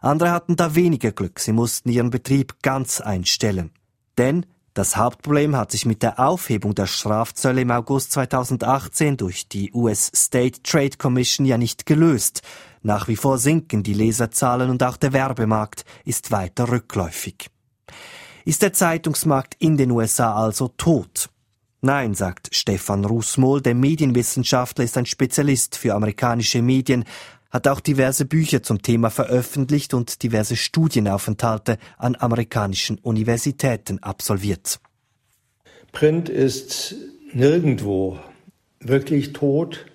Andere 0.00 0.30
hatten 0.30 0.56
da 0.56 0.74
weniger 0.74 1.12
Glück, 1.12 1.40
sie 1.40 1.52
mussten 1.52 1.88
ihren 1.88 2.10
Betrieb 2.10 2.62
ganz 2.62 3.00
einstellen. 3.00 3.70
Denn 4.16 4.46
das 4.74 4.96
Hauptproblem 4.96 5.56
hat 5.56 5.72
sich 5.72 5.86
mit 5.86 6.04
der 6.04 6.20
Aufhebung 6.20 6.74
der 6.74 6.86
Strafzölle 6.86 7.62
im 7.62 7.70
August 7.72 8.12
2018 8.12 9.16
durch 9.16 9.48
die 9.48 9.72
US 9.72 10.10
State 10.14 10.62
Trade 10.62 10.96
Commission 10.96 11.46
ja 11.46 11.58
nicht 11.58 11.84
gelöst. 11.84 12.42
Nach 12.82 13.08
wie 13.08 13.16
vor 13.16 13.38
sinken 13.38 13.82
die 13.82 13.94
Leserzahlen 13.94 14.70
und 14.70 14.82
auch 14.84 14.96
der 14.96 15.12
Werbemarkt 15.12 15.84
ist 16.04 16.30
weiter 16.30 16.68
rückläufig. 16.68 17.50
Ist 18.44 18.62
der 18.62 18.72
Zeitungsmarkt 18.72 19.56
in 19.58 19.76
den 19.76 19.90
USA 19.90 20.34
also 20.34 20.68
tot? 20.68 21.28
Nein, 21.80 22.14
sagt 22.14 22.48
Stefan 22.52 23.04
Rußmohl, 23.04 23.60
der 23.60 23.74
Medienwissenschaftler 23.74 24.84
ist 24.84 24.96
ein 24.96 25.06
Spezialist 25.06 25.76
für 25.76 25.94
amerikanische 25.94 26.62
Medien, 26.62 27.04
hat 27.50 27.66
auch 27.66 27.80
diverse 27.80 28.24
Bücher 28.24 28.62
zum 28.62 28.82
Thema 28.82 29.10
veröffentlicht 29.10 29.94
und 29.94 30.22
diverse 30.22 30.56
Studienaufenthalte 30.56 31.78
an 31.96 32.16
amerikanischen 32.18 32.98
Universitäten 32.98 34.02
absolviert. 34.02 34.80
Print 35.92 36.28
ist 36.28 36.94
nirgendwo 37.32 38.18
wirklich 38.80 39.32
tot, 39.32 39.86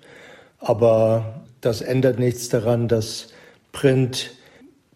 aber 0.58 1.44
das 1.60 1.80
ändert 1.80 2.18
nichts 2.18 2.48
daran, 2.48 2.88
dass 2.88 3.28
Print 3.72 4.32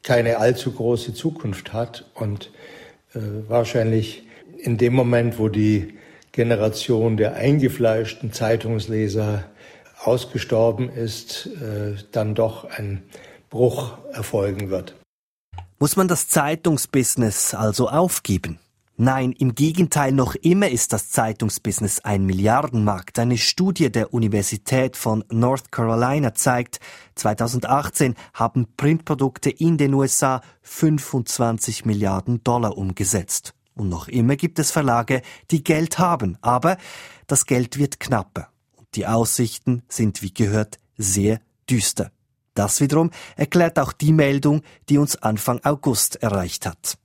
keine 0.02 0.38
allzu 0.38 0.72
große 0.72 1.14
Zukunft 1.14 1.72
hat 1.72 2.04
und 2.14 2.50
äh, 3.14 3.20
wahrscheinlich 3.48 4.24
in 4.58 4.76
dem 4.76 4.94
Moment, 4.94 5.38
wo 5.38 5.48
die 5.48 5.94
Generation 6.32 7.16
der 7.16 7.34
eingefleischten 7.34 8.32
Zeitungsleser 8.32 9.44
ausgestorben 10.02 10.88
ist, 10.88 11.46
äh, 11.46 11.96
dann 12.12 12.34
doch 12.34 12.64
ein 12.64 13.02
Bruch 13.50 13.98
erfolgen 14.12 14.70
wird. 14.70 14.94
Muss 15.78 15.96
man 15.96 16.08
das 16.08 16.28
Zeitungsbusiness 16.28 17.54
also 17.54 17.88
aufgeben? 17.88 18.58
Nein, 19.00 19.30
im 19.30 19.54
Gegenteil, 19.54 20.10
noch 20.10 20.34
immer 20.34 20.68
ist 20.68 20.92
das 20.92 21.10
Zeitungsbusiness 21.10 22.00
ein 22.00 22.26
Milliardenmarkt. 22.26 23.20
Eine 23.20 23.38
Studie 23.38 23.92
der 23.92 24.12
Universität 24.12 24.96
von 24.96 25.22
North 25.30 25.70
Carolina 25.70 26.34
zeigt, 26.34 26.80
2018 27.14 28.16
haben 28.34 28.66
Printprodukte 28.76 29.50
in 29.50 29.78
den 29.78 29.94
USA 29.94 30.40
25 30.62 31.84
Milliarden 31.84 32.42
Dollar 32.42 32.76
umgesetzt. 32.76 33.54
Und 33.76 33.88
noch 33.88 34.08
immer 34.08 34.34
gibt 34.34 34.58
es 34.58 34.72
Verlage, 34.72 35.22
die 35.52 35.62
Geld 35.62 36.00
haben, 36.00 36.36
aber 36.40 36.76
das 37.28 37.46
Geld 37.46 37.78
wird 37.78 38.00
knapper. 38.00 38.48
Die 38.94 39.06
Aussichten 39.06 39.82
sind, 39.88 40.22
wie 40.22 40.32
gehört, 40.32 40.78
sehr 40.96 41.40
düster. 41.68 42.10
Das 42.54 42.80
wiederum 42.80 43.10
erklärt 43.36 43.78
auch 43.78 43.92
die 43.92 44.12
Meldung, 44.12 44.62
die 44.88 44.98
uns 44.98 45.16
Anfang 45.16 45.60
August 45.64 46.22
erreicht 46.22 46.66
hat. 46.66 46.98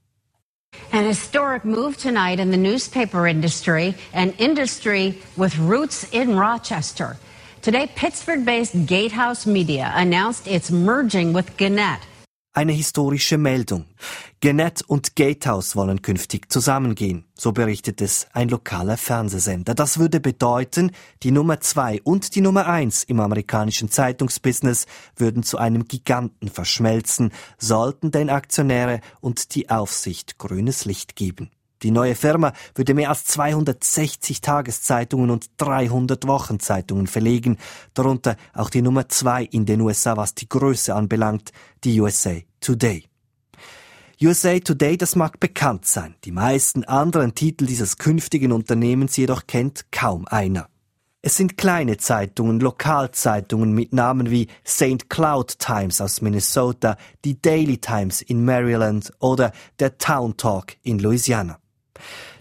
An 0.92 1.06
historic 1.06 1.64
move 1.64 1.96
tonight 1.96 2.40
in 2.40 2.52
the 2.52 2.58
newspaper 2.58 3.28
industry, 3.28 3.94
an 4.14 4.34
industry 4.40 5.14
with 5.38 5.58
roots 5.60 6.06
in 6.12 6.36
Rochester. 6.38 7.18
Today, 7.62 7.88
Pittsburgh 7.96 8.44
based 8.44 8.74
Gatehouse 8.88 9.46
Media 9.46 9.92
announced 9.96 10.48
it's 10.48 10.72
merging 10.72 11.34
with 11.34 11.56
Gannett. 11.58 12.00
Eine 12.56 12.74
historische 12.74 13.40
Meldung. 13.40 13.86
Gannett 14.40 14.84
und 14.84 15.16
Gatehouse 15.16 15.76
wollen 15.76 16.04
künftig 16.04 16.52
zusammengehen, 16.52 17.26
so 17.34 17.52
berichtet 17.52 18.00
es 18.00 18.28
ein 18.32 18.48
lokaler 18.48 18.96
Fernsehsender. 18.96 19.74
Das 19.74 19.98
würde 19.98 20.20
bedeuten, 20.20 20.92
die 21.24 21.32
Nummer 21.32 21.62
zwei 21.62 22.00
und 22.04 22.36
die 22.36 22.42
Nummer 22.42 22.68
eins 22.68 23.04
im 23.06 23.20
amerikanischen 23.20 23.90
Zeitungsbusiness 23.90 24.86
würden 25.16 25.42
zu 25.42 25.58
einem 25.58 25.88
Giganten 25.88 26.48
verschmelzen, 26.48 27.32
sollten 27.58 28.12
den 28.12 28.30
Aktionäre 28.30 29.00
und 29.20 29.56
die 29.56 29.72
Aufsicht 29.72 30.38
grünes 30.38 30.86
Licht 30.86 31.16
geben. 31.16 31.50
Die 31.84 31.92
neue 31.92 32.16
Firma 32.16 32.54
würde 32.76 32.94
mehr 32.94 33.10
als 33.10 33.26
260 33.26 34.42
Tageszeitungen 34.42 35.30
und 35.30 35.52
300 35.58 36.26
Wochenzeitungen 36.28 37.08
verlegen, 37.08 37.58
darunter 37.94 38.38
auch 38.54 38.70
die 38.70 38.82
Nummer 38.82 39.10
zwei 39.10 39.44
in 39.44 39.66
den 39.66 39.82
USA, 39.82 40.16
was 40.16 40.34
die 40.34 40.48
Größe 40.48 40.96
anbelangt, 40.96 41.52
die 41.84 42.00
USA 42.00 42.36
Today. 42.62 43.04
USA 44.22 44.58
Today, 44.60 44.96
das 44.96 45.18
mag 45.18 45.42
bekannt 45.42 45.86
sein. 45.86 46.16
Die 46.24 46.32
meisten 46.32 46.86
anderen 46.86 47.36
Titel 47.36 47.66
dieses 47.66 47.98
künftigen 47.98 48.54
Unternehmens 48.54 49.18
jedoch 49.18 49.48
kennt 49.48 49.92
kaum 49.92 50.26
einer. 50.28 50.70
Es 51.22 51.36
sind 51.36 51.58
kleine 51.58 51.98
Zeitungen, 51.98 52.60
Lokalzeitungen 52.60 53.74
mit 53.74 53.94
Namen 53.94 54.30
wie 54.30 54.48
St. 54.68 55.10
Cloud 55.10 55.58
Times 55.60 56.00
aus 56.02 56.22
Minnesota, 56.22 56.98
die 57.24 57.42
Daily 57.42 57.78
Times 57.78 58.22
in 58.22 58.44
Maryland 58.46 59.12
oder 59.20 59.52
der 59.80 59.98
Town 59.98 60.38
Talk 60.38 60.76
in 60.84 61.00
Louisiana. 61.00 61.60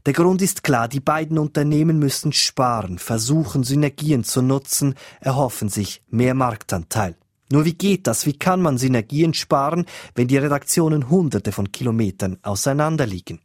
Der 0.07 0.13
Grund 0.13 0.43
ist 0.43 0.63
klar, 0.65 0.89
die 0.89 1.01
beiden 1.01 1.39
Unternehmen 1.39 1.99
müssen 1.99 2.33
sparen, 2.33 2.99
versuchen 2.99 3.63
Synergien 3.65 4.25
zu 4.25 4.43
nutzen, 4.43 4.95
erhoffen 5.21 5.69
sich 5.69 6.03
mehr 6.11 6.35
Marktanteil. 6.35 7.15
Nur 7.53 7.65
wie 7.65 7.75
geht 7.75 8.07
das? 8.07 8.25
Wie 8.25 8.39
kann 8.39 8.63
man 8.63 8.79
Synergien 8.79 9.35
sparen, 9.35 9.85
wenn 10.15 10.27
die 10.27 10.39
Redaktionen 10.39 11.11
hunderte 11.11 11.53
von 11.53 11.71
Kilometern 11.71 12.39
auseinander 12.43 13.07
liegen? 13.07 13.41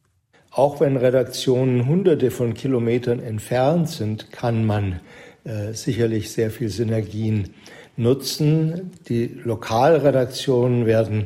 Auch 0.51 0.79
wenn 0.79 0.97
Redaktionen 0.97 1.85
hunderte 1.87 2.31
von 2.31 2.53
Kilometern 2.53 3.19
entfernt 3.19 3.89
sind, 3.89 4.31
kann 4.31 4.65
man 4.65 5.01
äh, 5.43 5.73
sicherlich 5.73 6.31
sehr 6.31 6.51
viel 6.51 6.69
Synergien 6.69 7.53
nutzen. 7.97 8.91
Die 9.09 9.27
Lokalredaktionen 9.43 10.85
werden 10.85 11.25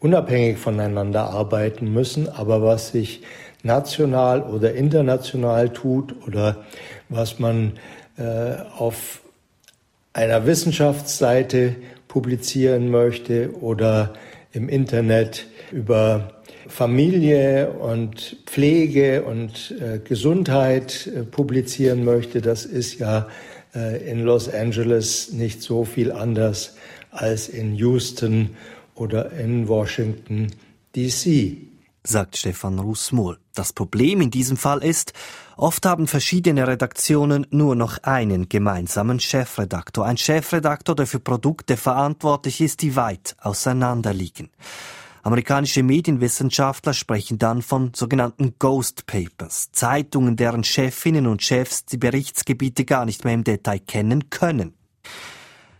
unabhängig 0.00 0.58
voneinander 0.58 1.30
arbeiten 1.30 1.92
müssen, 1.92 2.28
aber 2.28 2.62
was 2.62 2.92
sich 2.92 3.22
national 3.62 4.42
oder 4.42 4.74
international 4.74 5.70
tut 5.70 6.14
oder 6.26 6.64
was 7.08 7.38
man 7.38 7.72
äh, 8.16 8.54
auf 8.76 9.22
einer 10.12 10.46
Wissenschaftsseite 10.46 11.76
publizieren 12.08 12.90
möchte 12.90 13.54
oder 13.60 14.14
im 14.52 14.68
Internet 14.68 15.46
über 15.70 16.42
Familie 16.68 17.70
und 17.70 18.36
Pflege 18.46 19.22
und 19.22 19.74
äh, 19.80 19.98
Gesundheit 19.98 21.06
äh, 21.06 21.22
publizieren 21.22 22.04
möchte, 22.04 22.40
das 22.40 22.64
ist 22.64 22.98
ja 22.98 23.28
äh, 23.74 24.10
in 24.10 24.20
Los 24.20 24.52
Angeles 24.52 25.32
nicht 25.32 25.62
so 25.62 25.84
viel 25.84 26.12
anders 26.12 26.76
als 27.10 27.48
in 27.48 27.74
Houston 27.74 28.50
oder 28.94 29.32
in 29.32 29.68
Washington, 29.68 30.48
DC. 30.94 31.71
Sagt 32.04 32.36
Stefan 32.36 32.80
Russmohl. 32.80 33.38
Das 33.54 33.72
Problem 33.72 34.20
in 34.20 34.30
diesem 34.32 34.56
Fall 34.56 34.82
ist, 34.82 35.12
oft 35.56 35.86
haben 35.86 36.08
verschiedene 36.08 36.66
Redaktionen 36.66 37.46
nur 37.50 37.76
noch 37.76 37.98
einen 38.02 38.48
gemeinsamen 38.48 39.20
Chefredaktor. 39.20 40.04
Ein 40.04 40.16
Chefredaktor, 40.16 40.96
der 40.96 41.06
für 41.06 41.20
Produkte 41.20 41.76
verantwortlich 41.76 42.60
ist, 42.60 42.82
die 42.82 42.96
weit 42.96 43.36
auseinander 43.40 44.12
liegen. 44.12 44.50
Amerikanische 45.22 45.84
Medienwissenschaftler 45.84 46.92
sprechen 46.92 47.38
dann 47.38 47.62
von 47.62 47.92
sogenannten 47.94 48.54
Ghost 48.58 49.06
Papers, 49.06 49.70
Zeitungen, 49.70 50.34
deren 50.34 50.64
Chefinnen 50.64 51.28
und 51.28 51.44
Chefs 51.44 51.84
die 51.84 51.98
Berichtsgebiete 51.98 52.84
gar 52.84 53.04
nicht 53.04 53.24
mehr 53.24 53.34
im 53.34 53.44
Detail 53.44 53.78
kennen 53.78 54.30
können. 54.30 54.74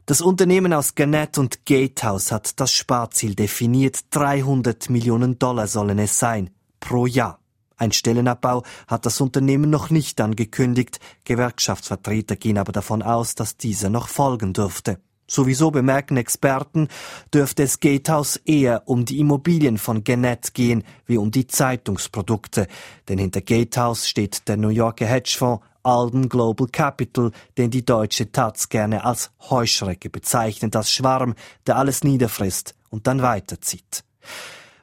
Das 0.04 0.20
Unternehmen 0.20 0.72
aus 0.72 0.96
Gannett 0.96 1.38
und 1.38 1.64
Gatehouse 1.64 2.32
hat 2.32 2.58
das 2.58 2.72
Sparziel 2.72 3.36
definiert. 3.36 4.00
300 4.10 4.90
Millionen 4.90 5.38
Dollar 5.38 5.68
sollen 5.68 6.00
es 6.00 6.18
sein. 6.18 6.50
Pro 6.80 7.06
Jahr. 7.06 7.38
Ein 7.76 7.92
Stellenabbau 7.92 8.64
hat 8.88 9.06
das 9.06 9.20
Unternehmen 9.20 9.70
noch 9.70 9.90
nicht 9.90 10.20
angekündigt. 10.20 10.98
Gewerkschaftsvertreter 11.24 12.34
gehen 12.34 12.58
aber 12.58 12.72
davon 12.72 13.02
aus, 13.02 13.36
dass 13.36 13.56
dieser 13.56 13.90
noch 13.90 14.08
folgen 14.08 14.52
dürfte. 14.52 14.98
Sowieso 15.28 15.70
bemerken 15.70 16.16
Experten, 16.16 16.88
dürfte 17.32 17.62
es 17.62 17.78
Gatehouse 17.78 18.36
eher 18.44 18.82
um 18.86 19.04
die 19.04 19.20
Immobilien 19.20 19.78
von 19.78 20.02
Gannett 20.02 20.52
gehen, 20.52 20.82
wie 21.06 21.16
um 21.16 21.30
die 21.30 21.46
Zeitungsprodukte. 21.46 22.66
Denn 23.08 23.18
hinter 23.18 23.40
Gatehouse 23.40 24.08
steht 24.08 24.48
der 24.48 24.56
New 24.56 24.68
Yorker 24.68 25.06
Hedgefonds 25.06 25.64
Alden 25.82 26.28
Global 26.28 26.66
Capital, 26.68 27.30
den 27.58 27.70
die 27.70 27.84
deutsche 27.84 28.30
Taz 28.30 28.68
gerne 28.68 29.04
als 29.04 29.30
Heuschrecke 29.50 30.10
bezeichnet, 30.10 30.76
als 30.76 30.90
Schwarm, 30.90 31.34
der 31.66 31.76
alles 31.76 32.04
niederfrisst 32.04 32.74
und 32.90 33.06
dann 33.06 33.22
weiterzieht. 33.22 34.04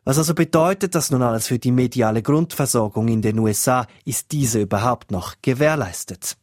Was 0.04 0.18
also 0.18 0.34
bedeutet 0.34 0.96
das 0.96 1.12
nun 1.12 1.22
alles 1.22 1.48
für 1.48 1.60
die 1.60 1.72
mediale 1.72 2.22
Grundversorgung 2.22 3.08
in 3.10 3.22
den 3.22 3.38
USA? 3.38 3.86
Ist 4.06 4.32
diese 4.32 4.62
überhaupt 4.62 5.12
noch 5.12 5.36
gewährleistet? 5.42 6.36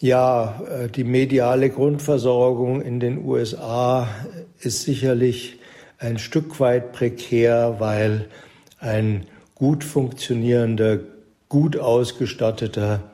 Ja, 0.00 0.62
äh, 0.62 0.88
die 0.88 1.02
mediale 1.02 1.70
Grundversorgung 1.70 2.80
in 2.80 3.00
den 3.00 3.24
USA 3.24 4.08
ist 4.60 4.82
sicherlich 4.82 5.58
ein 5.98 6.18
Stück 6.18 6.60
weit 6.60 6.92
prekär, 6.92 7.76
weil 7.80 8.28
ein 8.78 9.26
gut 9.56 9.82
funktionierender, 9.82 11.00
gut 11.48 11.76
ausgestatteter 11.76 13.10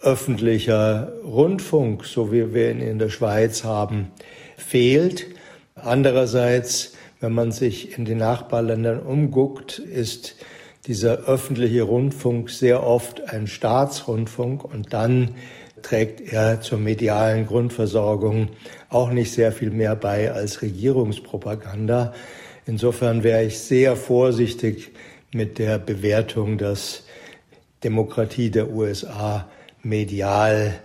öffentlicher 0.00 1.12
Rundfunk, 1.24 2.04
so 2.04 2.32
wie 2.32 2.54
wir 2.54 2.70
ihn 2.70 2.80
in 2.80 2.98
der 2.98 3.08
Schweiz 3.08 3.64
haben, 3.64 4.12
fehlt. 4.56 5.26
Andererseits, 5.74 6.92
wenn 7.20 7.32
man 7.32 7.52
sich 7.52 7.98
in 7.98 8.04
den 8.04 8.18
Nachbarländern 8.18 9.00
umguckt, 9.00 9.78
ist 9.78 10.36
dieser 10.86 11.24
öffentliche 11.26 11.82
Rundfunk 11.82 12.50
sehr 12.50 12.86
oft 12.86 13.28
ein 13.32 13.46
Staatsrundfunk 13.46 14.64
und 14.64 14.92
dann 14.92 15.34
trägt 15.82 16.20
er 16.20 16.60
zur 16.60 16.78
medialen 16.78 17.46
Grundversorgung 17.46 18.48
auch 18.88 19.10
nicht 19.10 19.32
sehr 19.32 19.52
viel 19.52 19.70
mehr 19.70 19.96
bei 19.96 20.32
als 20.32 20.62
Regierungspropaganda. 20.62 22.14
Insofern 22.66 23.22
wäre 23.22 23.44
ich 23.44 23.58
sehr 23.58 23.96
vorsichtig 23.96 24.90
mit 25.32 25.58
der 25.58 25.78
Bewertung, 25.78 26.58
dass 26.58 27.04
Demokratie 27.84 28.50
der 28.50 28.70
USA 28.70 29.48
medial 29.88 30.78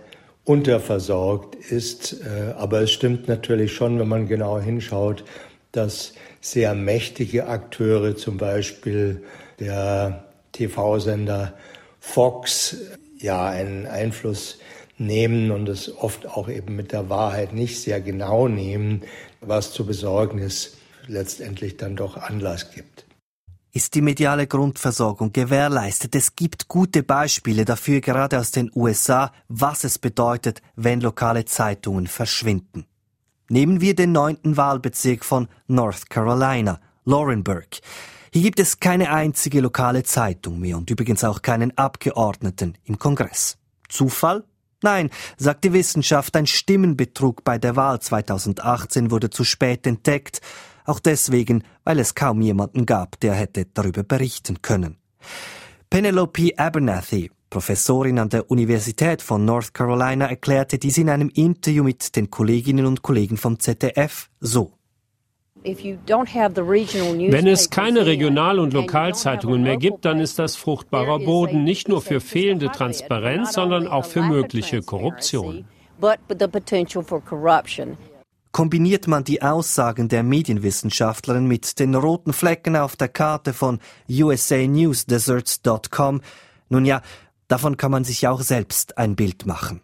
unterversorgt 0.44 1.54
ist. 1.54 2.20
Äh, 2.24 2.52
aber 2.56 2.82
es 2.82 2.92
stimmt 2.92 3.28
natürlich 3.28 3.72
schon, 3.74 3.98
wenn 3.98 4.08
man 4.08 4.28
genau 4.28 4.58
hinschaut, 4.58 5.24
dass 5.72 6.14
sehr 6.40 6.74
mächtige 6.74 7.46
Akteure, 7.46 8.16
zum 8.16 8.36
Beispiel 8.36 9.22
der 9.58 10.24
TV-Sender 10.52 11.54
Fox, 12.00 12.76
ja 13.18 13.48
einen 13.48 13.86
Einfluss 13.86 14.58
nehmen 14.98 15.50
und 15.50 15.68
es 15.68 15.96
oft 15.96 16.26
auch 16.26 16.48
eben 16.48 16.76
mit 16.76 16.92
der 16.92 17.08
Wahrheit 17.08 17.52
nicht 17.54 17.80
sehr 17.80 18.00
genau 18.00 18.48
nehmen, 18.48 19.02
was 19.40 19.72
zur 19.72 19.86
Besorgnis 19.86 20.76
letztendlich 21.06 21.76
dann 21.76 21.96
doch 21.96 22.16
Anlass 22.16 22.70
gibt. 22.72 23.04
Ist 23.76 23.96
die 23.96 24.02
mediale 24.02 24.46
Grundversorgung 24.46 25.32
gewährleistet? 25.32 26.14
Es 26.14 26.36
gibt 26.36 26.68
gute 26.68 27.02
Beispiele 27.02 27.64
dafür, 27.64 28.00
gerade 28.00 28.38
aus 28.38 28.52
den 28.52 28.70
USA, 28.72 29.32
was 29.48 29.82
es 29.82 29.98
bedeutet, 29.98 30.62
wenn 30.76 31.00
lokale 31.00 31.44
Zeitungen 31.44 32.06
verschwinden. 32.06 32.86
Nehmen 33.48 33.80
wir 33.80 33.96
den 33.96 34.12
neunten 34.12 34.56
Wahlbezirk 34.56 35.24
von 35.24 35.48
North 35.66 36.08
Carolina, 36.08 36.80
Laurenburg. 37.04 37.80
Hier 38.32 38.42
gibt 38.42 38.60
es 38.60 38.78
keine 38.78 39.10
einzige 39.10 39.60
lokale 39.60 40.04
Zeitung 40.04 40.60
mehr 40.60 40.76
und 40.76 40.88
übrigens 40.88 41.24
auch 41.24 41.42
keinen 41.42 41.76
Abgeordneten 41.76 42.78
im 42.84 43.00
Kongress. 43.00 43.58
Zufall? 43.88 44.44
Nein, 44.82 45.10
sagt 45.36 45.64
die 45.64 45.72
Wissenschaft, 45.72 46.36
ein 46.36 46.46
Stimmenbetrug 46.46 47.42
bei 47.42 47.58
der 47.58 47.74
Wahl 47.74 48.00
2018 48.00 49.10
wurde 49.10 49.30
zu 49.30 49.42
spät 49.42 49.84
entdeckt, 49.84 50.40
auch 50.84 51.00
deswegen, 51.00 51.64
weil 51.84 51.98
es 51.98 52.14
kaum 52.14 52.40
jemanden 52.40 52.86
gab, 52.86 53.18
der 53.20 53.34
hätte 53.34 53.66
darüber 53.72 54.02
berichten 54.02 54.62
können. 54.62 54.96
Penelope 55.90 56.58
Abernathy, 56.58 57.30
Professorin 57.50 58.18
an 58.18 58.28
der 58.28 58.50
Universität 58.50 59.22
von 59.22 59.44
North 59.44 59.74
Carolina, 59.74 60.26
erklärte 60.26 60.78
dies 60.78 60.98
in 60.98 61.08
einem 61.08 61.30
Interview 61.30 61.84
mit 61.84 62.16
den 62.16 62.30
Kolleginnen 62.30 62.84
und 62.84 63.02
Kollegen 63.02 63.36
vom 63.36 63.58
ZDF 63.58 64.28
so. 64.40 64.72
Wenn 65.64 67.46
es 67.46 67.70
keine 67.70 68.04
Regional- 68.04 68.58
und 68.58 68.74
Lokalzeitungen 68.74 69.62
mehr 69.62 69.78
gibt, 69.78 70.04
dann 70.04 70.20
ist 70.20 70.38
das 70.38 70.56
fruchtbarer 70.56 71.20
Boden 71.20 71.64
nicht 71.64 71.88
nur 71.88 72.02
für 72.02 72.20
fehlende 72.20 72.66
Transparenz, 72.70 73.54
sondern 73.54 73.86
auch 73.86 74.04
für 74.04 74.22
mögliche 74.22 74.82
Korruption. 74.82 75.64
Kombiniert 78.54 79.06
man 79.08 79.24
die 79.24 79.42
Aussagen 79.42 80.08
der 80.08 80.22
Medienwissenschaftlerin 80.22 81.48
mit 81.48 81.80
den 81.80 81.96
roten 81.96 82.32
Flecken 82.32 82.76
auf 82.76 82.94
der 82.94 83.08
Karte 83.08 83.52
von 83.52 83.80
usanewsdeserts.com, 84.08 86.20
nun 86.68 86.84
ja, 86.84 87.02
davon 87.48 87.76
kann 87.76 87.90
man 87.90 88.04
sich 88.04 88.28
auch 88.28 88.42
selbst 88.42 88.96
ein 88.96 89.16
Bild 89.16 89.44
machen. 89.44 89.80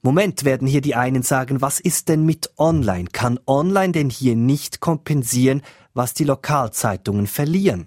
Moment 0.00 0.46
werden 0.46 0.66
hier 0.66 0.80
die 0.80 0.94
einen 0.94 1.22
sagen, 1.22 1.60
was 1.60 1.78
ist 1.78 2.08
denn 2.08 2.24
mit 2.24 2.50
Online? 2.56 3.10
Kann 3.12 3.38
Online 3.46 3.92
denn 3.92 4.08
hier 4.08 4.34
nicht 4.34 4.80
kompensieren, 4.80 5.60
was 5.92 6.14
die 6.14 6.24
Lokalzeitungen 6.24 7.26
verlieren? 7.26 7.86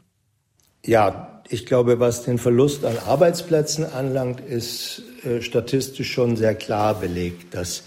Ja, 0.86 1.42
ich 1.50 1.66
glaube, 1.66 2.00
was 2.00 2.22
den 2.22 2.38
Verlust 2.38 2.86
an 2.86 3.00
Arbeitsplätzen 3.08 3.84
anlangt, 3.84 4.42
ist 4.42 5.02
äh, 5.24 5.42
statistisch 5.42 6.12
schon 6.12 6.38
sehr 6.38 6.54
klar 6.54 7.00
belegt, 7.00 7.56
dass 7.56 7.82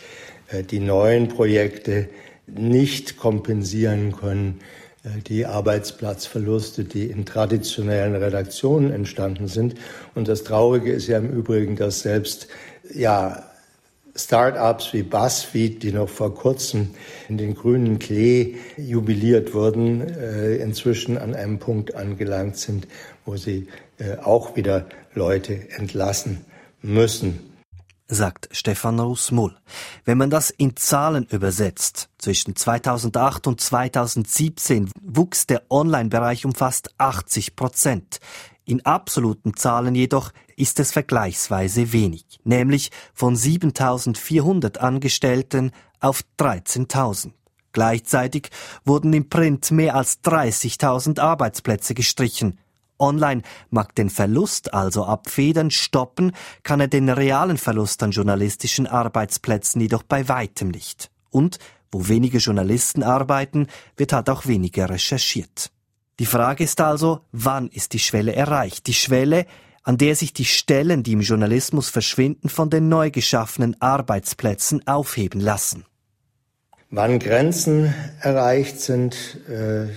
die 0.71 0.81
neuen 0.81 1.29
Projekte 1.29 2.09
nicht 2.47 3.17
kompensieren 3.17 4.13
können 4.13 4.61
äh, 5.05 5.21
die 5.23 5.47
Arbeitsplatzverluste, 5.47 6.85
die 6.85 7.07
in 7.07 7.25
traditionellen 7.27 8.15
Redaktionen 8.15 8.93
entstanden 8.93 9.49
sind. 9.49 9.75
Und 10.15 10.29
das 10.29 10.45
Traurige 10.45 10.93
ist 10.93 11.07
ja 11.07 11.19
im 11.19 11.31
Übrigen, 11.31 11.77
dass 11.77 12.01
selbst 12.01 12.49
ja 12.95 13.45
Start-ups 14.15 14.95
wie 14.95 15.03
BuzzFeed, 15.03 15.83
die 15.83 15.93
noch 15.93 16.09
vor 16.09 16.35
kurzem 16.35 16.91
in 17.29 17.37
den 17.37 17.55
grünen 17.55 17.99
Klee 17.99 18.55
jubiliert 18.79 19.53
wurden, 19.53 20.01
äh, 20.01 20.57
inzwischen 20.57 21.19
an 21.19 21.35
einem 21.35 21.59
Punkt 21.59 21.95
angelangt 21.95 22.57
sind, 22.57 22.89
wo 23.27 23.37
sie 23.37 23.67
äh, 23.99 24.17
auch 24.23 24.57
wieder 24.57 24.87
Leute 25.15 25.69
entlassen 25.77 26.47
müssen 26.81 27.56
sagt 28.09 28.49
Stefan 28.53 29.01
Rusmull. 29.01 29.57
Wenn 30.05 30.19
man 30.19 30.31
das 30.31 30.51
in 30.51 30.77
Zahlen 30.77 31.25
übersetzt, 31.25 32.09
zwischen 32.19 32.57
2008 32.57 33.47
und 33.47 33.61
2017 33.61 34.91
wuchs 35.03 35.47
der 35.47 35.63
Online-Bereich 35.71 36.45
um 36.45 36.55
fast 36.55 36.91
80 36.99 37.57
Prozent. 37.57 38.19
In 38.65 38.85
absoluten 38.85 39.55
Zahlen 39.55 39.95
jedoch 39.95 40.33
ist 40.57 40.81
es 40.81 40.93
vergleichsweise 40.93 41.93
wenig, 41.93 42.25
nämlich 42.45 42.91
von 43.15 43.37
7400 43.37 44.79
Angestellten 44.79 45.71
auf 46.01 46.23
13.000. 46.39 47.33
Gleichzeitig 47.73 48.49
wurden 48.85 49.13
im 49.13 49.29
Print 49.29 49.71
mehr 49.71 49.95
als 49.95 50.23
30.000 50.25 51.21
Arbeitsplätze 51.21 51.95
gestrichen. 51.95 52.59
Online 52.99 53.43
mag 53.71 53.95
den 53.95 54.11
Verlust 54.11 54.75
also 54.75 55.05
abfedern, 55.05 55.71
stoppen 55.71 56.33
kann 56.63 56.81
er 56.81 56.89
den 56.89 57.09
realen 57.09 57.59
Verlust 57.59 58.03
an 58.03 58.11
journalistischen 58.11 58.87
Arbeitsplätzen 58.87 59.81
jedoch 59.81 60.03
bei 60.03 60.29
weitem 60.29 60.69
nicht. 60.69 61.11
Und 61.31 61.59
wo 61.91 62.09
wenige 62.09 62.39
Journalisten 62.39 63.03
arbeiten, 63.03 63.69
wird 63.97 64.13
halt 64.13 64.29
auch 64.31 64.47
weniger 64.47 64.91
recherchiert. 64.91 65.71
Die 66.19 66.27
Frage 66.27 66.65
ist 66.65 66.81
also, 66.81 67.21
wann 67.33 67.69
ist 67.69 67.93
die 67.93 67.99
Schwelle 67.99 68.35
erreicht? 68.35 68.87
Die 68.87 68.95
Schwelle, 68.95 69.47
an 69.83 69.99
der 69.99 70.17
sich 70.17 70.33
die 70.33 70.45
Stellen, 70.45 71.03
die 71.03 71.13
im 71.13 71.21
Journalismus 71.21 71.91
verschwinden, 71.91 72.49
von 72.49 72.71
den 72.71 72.89
neu 72.89 73.11
geschaffenen 73.11 73.81
Arbeitsplätzen 73.81 74.87
aufheben 74.87 75.41
lassen. 75.41 75.85
Wann 76.91 77.19
Grenzen 77.19 77.95
erreicht 78.21 78.81
sind, 78.81 79.39
äh, 79.49 79.89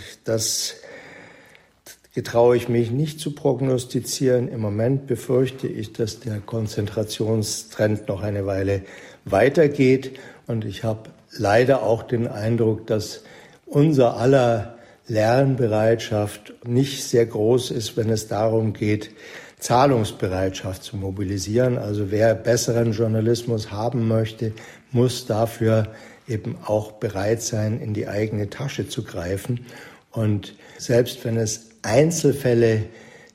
das 2.20 2.26
getraue 2.26 2.58
ich 2.58 2.68
mich 2.68 2.92
nicht 2.92 3.22
zu 3.22 3.32
prognostizieren. 3.32 4.50
Im 4.50 4.60
Moment 4.60 5.08
befürchte 5.08 5.68
ich, 5.68 5.94
dass 5.94 6.20
der 6.20 6.42
Konzentrationstrend 6.42 8.10
noch 8.10 8.22
eine 8.22 8.46
Weile 8.46 8.82
weitergeht. 9.24 10.20
Und 10.46 10.66
ich 10.66 10.84
habe 10.84 11.12
leider 11.32 11.82
auch 11.82 12.04
den 12.04 12.28
Eindruck, 12.28 12.88
dass 12.88 13.24
unser 13.66 14.18
aller 14.18 14.76
Lernbereitschaft 15.08 16.56
nicht 16.68 17.06
sehr 17.06 17.26
groß 17.26 17.72
ist, 17.72 17.96
wenn 17.96 18.10
es 18.10 18.28
darum 18.28 18.74
geht, 18.74 19.12
Zahlungsbereitschaft 19.60 20.84
zu 20.84 20.98
mobilisieren. 20.98 21.78
Also 21.78 22.12
wer 22.12 22.36
besseren 22.36 22.92
Journalismus 22.92 23.72
haben 23.72 24.10
möchte, 24.10 24.52
muss 24.92 25.26
dafür 25.26 25.88
eben 26.28 26.58
auch 26.66 26.92
bereit 26.94 27.42
sein, 27.42 27.80
in 27.80 27.94
die 27.94 28.10
eigene 28.10 28.50
Tasche 28.50 28.90
zu 28.90 29.06
greifen. 29.06 29.66
Und 30.12 30.56
selbst 30.78 31.24
wenn 31.24 31.38
es 31.38 31.69
Einzelfälle 31.82 32.84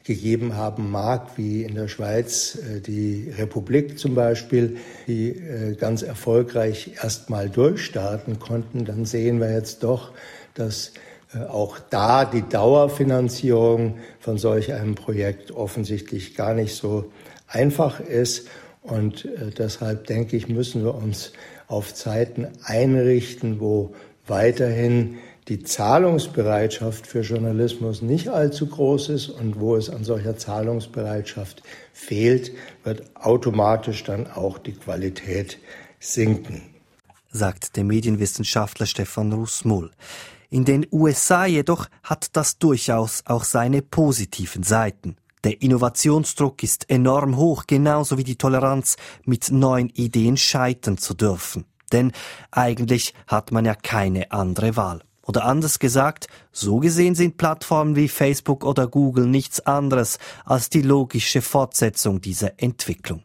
gegeben 0.05 0.55
haben 0.57 0.91
mag, 0.91 1.39
wie 1.39 1.63
in 1.63 1.75
der 1.75 1.89
Schweiz 1.89 2.57
äh, 2.57 2.81
die 2.81 3.33
Republik 3.39 3.99
zum 3.99 4.15
Beispiel, 4.15 4.77
die 5.07 5.31
äh, 5.31 5.75
ganz 5.77 6.03
erfolgreich 6.03 6.93
erstmal 7.03 7.49
durchstarten 7.49 8.39
konnten, 8.39 8.85
dann 8.85 9.07
sehen 9.07 9.41
wir 9.41 9.51
jetzt 9.51 9.83
doch, 9.83 10.13
dass 10.53 10.93
äh, 11.35 11.43
auch 11.45 11.79
da 11.79 12.27
die 12.27 12.43
Dauerfinanzierung 12.43 13.99
von 14.21 14.37
solch 14.37 14.75
einem 14.75 14.95
Projekt 14.95 15.53
offensichtlich 15.53 16.35
gar 16.35 16.53
nicht 16.53 16.75
so 16.75 17.11
einfach 17.49 18.01
ist. 18.01 18.49
Und 18.83 19.27
deshalb 19.57 20.07
denke 20.09 20.37
ich, 20.37 20.47
müssen 20.47 20.85
wir 20.85 20.95
uns 20.95 21.33
auf 21.69 21.95
Zeiten 21.95 22.49
einrichten, 22.63 23.59
wo 23.59 23.95
weiterhin 24.27 25.17
die 25.49 25.63
Zahlungsbereitschaft 25.63 27.07
für 27.07 27.21
Journalismus 27.21 28.01
nicht 28.01 28.29
allzu 28.29 28.67
groß 28.67 29.11
ist 29.11 29.29
und 29.29 29.61
wo 29.61 29.77
es 29.77 29.91
an 29.91 30.05
solcher 30.05 30.37
Zahlungsbereitschaft 30.37 31.63
fehlt, 31.93 32.53
wird 32.83 33.03
automatisch 33.15 34.05
dann 34.05 34.27
auch 34.27 34.59
die 34.59 34.73
Qualität 34.73 35.59
sinken. 36.01 36.63
Sagt 37.31 37.77
der 37.77 37.85
Medienwissenschaftler 37.85 38.87
Stefan 38.87 39.33
Russmull. 39.33 39.91
In 40.49 40.65
den 40.65 40.87
USA 40.93 41.47
jedoch 41.47 41.89
hat 42.03 42.37
das 42.37 42.59
durchaus 42.59 43.23
auch 43.27 43.45
seine 43.45 43.83
positiven 43.83 44.63
Seiten. 44.63 45.17
Der 45.43 45.61
Innovationsdruck 45.61 46.63
ist 46.63 46.89
enorm 46.89 47.37
hoch, 47.37 47.65
genauso 47.67 48.17
wie 48.17 48.25
die 48.25 48.37
Toleranz, 48.37 48.97
mit 49.25 49.51
neuen 49.51 49.91
Ideen 49.91 50.39
scheitern 50.39 50.97
zu 50.97 51.13
dürfen. 51.13 51.67
Denn 51.93 52.13
eigentlich 52.51 53.13
hat 53.27 53.53
man 53.53 53.67
ja 53.67 53.75
keine 53.75 54.31
andere 54.33 54.77
Wahl. 54.77 55.03
Oder 55.27 55.45
anders 55.45 55.79
gesagt, 55.79 56.29
so 56.53 56.79
gesehen 56.79 57.15
sind 57.15 57.37
Plattformen 57.37 57.97
wie 57.97 58.09
Facebook 58.09 58.65
oder 58.65 58.87
Google 58.87 59.27
nichts 59.27 59.61
anderes 59.61 60.19
als 60.45 60.69
die 60.69 60.83
logische 60.83 61.41
Fortsetzung 61.43 62.21
dieser 62.21 62.61
Entwicklung. 62.63 63.23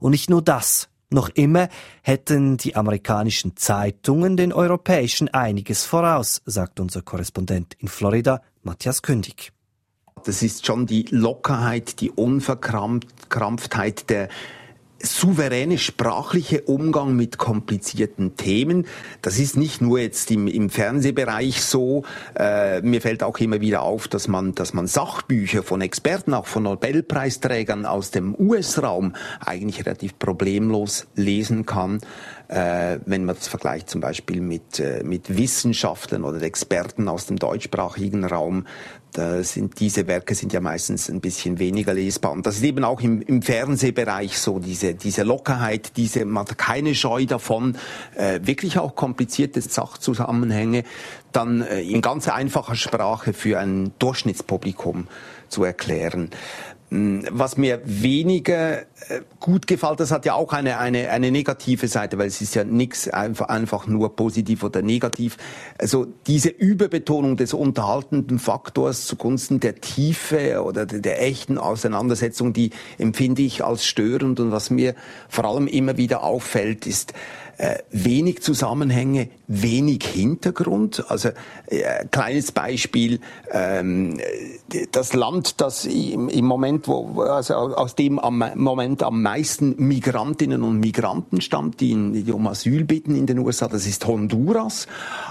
Und 0.00 0.10
nicht 0.12 0.30
nur 0.30 0.42
das. 0.42 0.88
Noch 1.12 1.28
immer 1.30 1.68
hätten 2.02 2.56
die 2.56 2.76
amerikanischen 2.76 3.56
Zeitungen 3.56 4.36
den 4.36 4.52
europäischen 4.52 5.28
einiges 5.28 5.84
voraus, 5.84 6.40
sagt 6.46 6.78
unser 6.78 7.02
Korrespondent 7.02 7.74
in 7.78 7.88
Florida, 7.88 8.42
Matthias 8.62 9.02
Kündig. 9.02 9.52
Das 10.24 10.42
ist 10.42 10.66
schon 10.66 10.86
die 10.86 11.06
Lockerheit, 11.10 12.00
die 12.00 12.10
Unverkrampftheit 12.10 14.08
der 14.08 14.28
souveräne 15.02 15.78
sprachliche 15.78 16.62
Umgang 16.62 17.16
mit 17.16 17.38
komplizierten 17.38 18.36
Themen. 18.36 18.86
Das 19.22 19.38
ist 19.38 19.56
nicht 19.56 19.80
nur 19.80 19.98
jetzt 19.98 20.30
im, 20.30 20.46
im 20.46 20.70
Fernsehbereich 20.70 21.62
so. 21.62 22.04
Äh, 22.34 22.82
mir 22.82 23.00
fällt 23.00 23.22
auch 23.22 23.38
immer 23.38 23.60
wieder 23.60 23.82
auf, 23.82 24.08
dass 24.08 24.28
man, 24.28 24.54
dass 24.54 24.74
man 24.74 24.86
Sachbücher 24.86 25.62
von 25.62 25.80
Experten, 25.80 26.34
auch 26.34 26.46
von 26.46 26.64
Nobelpreisträgern 26.64 27.86
aus 27.86 28.10
dem 28.10 28.34
US-Raum 28.38 29.14
eigentlich 29.44 29.86
relativ 29.86 30.18
problemlos 30.18 31.06
lesen 31.14 31.66
kann 31.66 32.00
äh, 32.50 32.98
wenn 33.06 33.24
man 33.24 33.36
das 33.36 33.46
vergleicht 33.46 33.88
zum 33.88 34.00
Beispiel 34.00 34.40
mit, 34.40 34.80
äh, 34.80 35.04
mit 35.04 35.36
Wissenschaftlern 35.36 36.24
oder 36.24 36.42
Experten 36.42 37.08
aus 37.08 37.26
dem 37.26 37.38
deutschsprachigen 37.38 38.24
Raum, 38.24 38.66
da 39.12 39.42
sind 39.42 39.80
diese 39.80 40.06
Werke 40.06 40.34
sind 40.34 40.52
ja 40.52 40.60
meistens 40.60 41.08
ein 41.08 41.20
bisschen 41.20 41.58
weniger 41.58 41.94
lesbar. 41.94 42.32
Und 42.32 42.46
das 42.46 42.56
ist 42.56 42.64
eben 42.64 42.84
auch 42.84 43.00
im, 43.00 43.22
im 43.22 43.42
Fernsehbereich 43.42 44.38
so, 44.38 44.58
diese, 44.58 44.94
diese 44.94 45.22
Lockerheit, 45.22 45.96
diese, 45.96 46.24
man 46.24 46.44
hat 46.44 46.58
keine 46.58 46.94
Scheu 46.94 47.24
davon, 47.26 47.76
äh, 48.16 48.40
wirklich 48.42 48.78
auch 48.78 48.96
komplizierte 48.96 49.60
Sachzusammenhänge 49.60 50.84
dann 51.32 51.62
äh, 51.62 51.80
in 51.80 52.02
ganz 52.02 52.28
einfacher 52.28 52.74
Sprache 52.74 53.32
für 53.32 53.60
ein 53.60 53.92
Durchschnittspublikum 54.00 55.06
zu 55.48 55.62
erklären. 55.62 56.30
Hm, 56.90 57.24
was 57.30 57.56
mir 57.56 57.80
weniger 57.84 58.80
äh, 58.80 58.84
gut 59.38 59.68
gefällt, 59.68 60.00
das 60.00 60.10
hat 60.10 60.26
ja 60.26 60.34
auch 60.34 60.52
eine, 60.52 60.78
eine, 60.78 61.10
eine 61.10 61.30
negative 61.30 61.86
Seite, 61.86 62.18
weil 62.18 62.26
es 62.26 62.40
ist 62.40 62.56
ja 62.56 62.64
nichts 62.64 63.08
einfach, 63.08 63.48
einfach 63.48 63.86
nur 63.86 64.16
positiv 64.16 64.64
oder 64.64 64.82
negativ. 64.82 65.36
Also 65.78 66.08
diese 66.26 66.48
Überbetonung 66.48 67.36
des 67.36 67.54
unterhaltenden 67.54 68.40
Faktors 68.40 69.06
zugunsten 69.06 69.60
der 69.60 69.76
Tiefe 69.76 70.64
oder 70.64 70.84
der, 70.84 70.98
der 70.98 71.22
echten 71.22 71.58
Auseinandersetzung, 71.58 72.52
die 72.52 72.70
empfinde 72.98 73.42
ich 73.42 73.64
als 73.64 73.86
störend. 73.86 74.40
Und 74.40 74.50
was 74.50 74.70
mir 74.70 74.96
vor 75.28 75.44
allem 75.44 75.68
immer 75.68 75.96
wieder 75.96 76.24
auffällt, 76.24 76.88
ist, 76.88 77.14
äh, 77.60 77.80
wenig 77.90 78.40
Zusammenhänge, 78.40 79.28
wenig 79.46 80.06
Hintergrund. 80.06 81.04
Also 81.08 81.28
äh, 81.66 82.06
kleines 82.10 82.52
Beispiel, 82.52 83.20
ähm, 83.50 84.18
das 84.92 85.12
Land, 85.12 85.60
das 85.60 85.84
im, 85.84 86.30
im 86.30 86.46
Moment, 86.46 86.88
wo, 86.88 87.20
also 87.20 87.54
aus 87.54 87.94
dem 87.96 88.18
am 88.18 88.42
Moment 88.54 89.02
am 89.02 89.20
meisten 89.20 89.74
Migrantinnen 89.76 90.62
und 90.62 90.80
Migranten 90.80 91.42
stammt, 91.42 91.80
die, 91.80 91.92
in, 91.92 92.24
die 92.24 92.32
um 92.32 92.46
Asyl 92.46 92.84
bitten 92.84 93.14
in 93.14 93.26
den 93.26 93.38
USA, 93.40 93.68
das 93.68 93.86
ist 93.86 94.06
Honduras. 94.06 94.86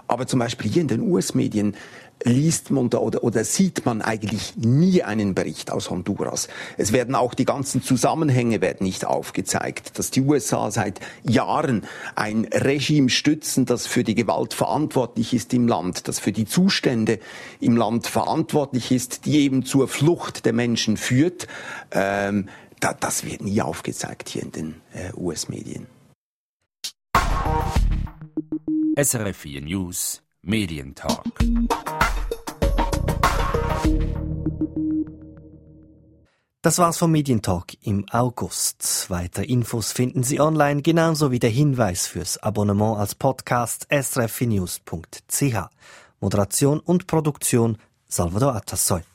Aber 0.08 0.28
zum 0.28 0.40
Beispiel 0.40 0.70
hier 0.70 0.84
in 0.84 0.88
den 0.88 1.02
US-Medien 1.02 1.76
liest 2.24 2.72
man 2.72 2.88
oder, 2.88 3.24
oder 3.24 3.44
sieht 3.44 3.86
man 3.86 4.02
eigentlich 4.02 4.56
nie 4.58 5.04
einen 5.04 5.36
Bericht 5.36 5.72
aus 5.72 5.90
Honduras. 5.90 6.48
Es 6.78 6.92
werden 6.92 7.16
auch 7.16 7.34
die 7.34 7.46
ganzen 7.46 7.82
Zusammenhänge 7.82 8.62
werden 8.62 8.84
nicht 8.86 9.06
aufgezeigt, 9.06 9.98
dass 9.98 10.12
die 10.12 10.22
USA 10.22 10.72
seit 10.72 11.00
Jahren 11.24 11.86
ein 12.16 12.48
Regime 12.52 13.10
stützen, 13.10 13.66
das 13.66 13.88
für 13.88 14.04
die 14.04 14.16
Gewalt 14.16 14.54
verantwortlich 14.54 15.34
ist 15.34 15.54
im 15.54 15.68
Land, 15.68 16.08
das 16.08 16.20
für 16.20 16.32
die 16.32 16.46
Zustände 16.46 17.20
im 17.60 17.78
Land 17.78 18.08
verantwortlich 18.08 18.92
ist, 18.92 19.26
die 19.26 19.40
eben 19.40 19.66
zur 19.66 19.88
Flucht 19.88 20.46
der 20.46 20.54
Menschen 20.54 20.98
führt. 20.98 21.48
Ähm, 21.92 22.50
da, 22.80 22.94
das 22.94 23.26
wird 23.26 23.42
nie 23.42 23.62
aufgezeigt 23.62 24.30
hier 24.30 24.44
in 24.44 24.52
den 24.52 24.76
äh, 24.94 25.12
US-Medien. 25.16 25.88
SRF 28.96 29.38
4 29.38 29.62
News 29.62 30.22
Medientalk. 30.42 31.24
Das 36.62 36.78
war's 36.78 36.98
vom 36.98 37.14
Medientalk 37.14 37.78
im 37.84 38.06
August. 38.12 39.06
Weitere 39.10 39.46
Infos 39.46 39.94
finden 39.94 40.24
Sie 40.24 40.42
online, 40.42 40.82
genauso 40.82 41.32
wie 41.32 41.40
der 41.40 41.50
Hinweis 41.50 42.06
fürs 42.06 42.38
Abonnement 42.38 42.98
als 42.98 43.16
Podcast 43.16 43.88
srfnews.ch. 43.90 45.56
Moderation 46.20 46.82
und 46.82 47.08
Produktion 47.08 47.78
Salvador 48.10 48.58
Atassoy. 48.58 49.09